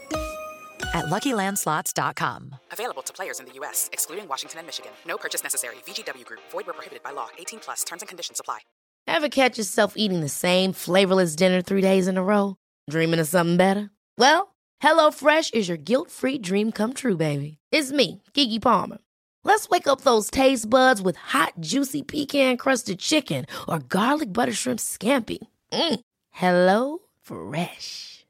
at 0.93 1.05
LuckyLandSlots.com. 1.05 2.55
Available 2.71 3.01
to 3.01 3.13
players 3.13 3.39
in 3.39 3.45
the 3.45 3.53
U.S., 3.53 3.89
excluding 3.93 4.27
Washington 4.27 4.59
and 4.59 4.67
Michigan. 4.67 4.91
No 5.05 5.17
purchase 5.17 5.43
necessary. 5.43 5.75
VGW 5.87 6.25
Group. 6.25 6.41
Void 6.51 6.67
where 6.67 6.73
prohibited 6.73 7.03
by 7.03 7.11
law. 7.11 7.27
18 7.37 7.59
plus. 7.59 7.83
Terms 7.83 8.01
and 8.01 8.09
conditions 8.09 8.39
apply. 8.39 8.59
Ever 9.07 9.29
catch 9.29 9.57
yourself 9.57 9.93
eating 9.97 10.21
the 10.21 10.29
same 10.29 10.73
flavorless 10.73 11.35
dinner 11.35 11.61
three 11.61 11.81
days 11.81 12.07
in 12.07 12.17
a 12.17 12.23
row? 12.23 12.55
Dreaming 12.89 13.19
of 13.19 13.27
something 13.27 13.57
better? 13.57 13.89
Well, 14.17 14.53
HelloFresh 14.81 15.53
is 15.53 15.67
your 15.67 15.77
guilt-free 15.77 16.39
dream 16.39 16.71
come 16.71 16.93
true, 16.93 17.17
baby. 17.17 17.57
It's 17.71 17.91
me, 17.91 18.21
Gigi 18.33 18.59
Palmer. 18.59 18.99
Let's 19.43 19.69
wake 19.69 19.87
up 19.87 20.01
those 20.01 20.29
taste 20.29 20.69
buds 20.69 21.01
with 21.01 21.15
hot, 21.15 21.53
juicy 21.59 22.03
pecan-crusted 22.03 22.99
chicken 22.99 23.45
or 23.67 23.79
garlic 23.79 24.31
butter 24.31 24.53
shrimp 24.53 24.79
scampi. 24.79 25.39
Mm. 25.71 25.99
Hello 26.29 26.99
Fresh. 27.21 28.20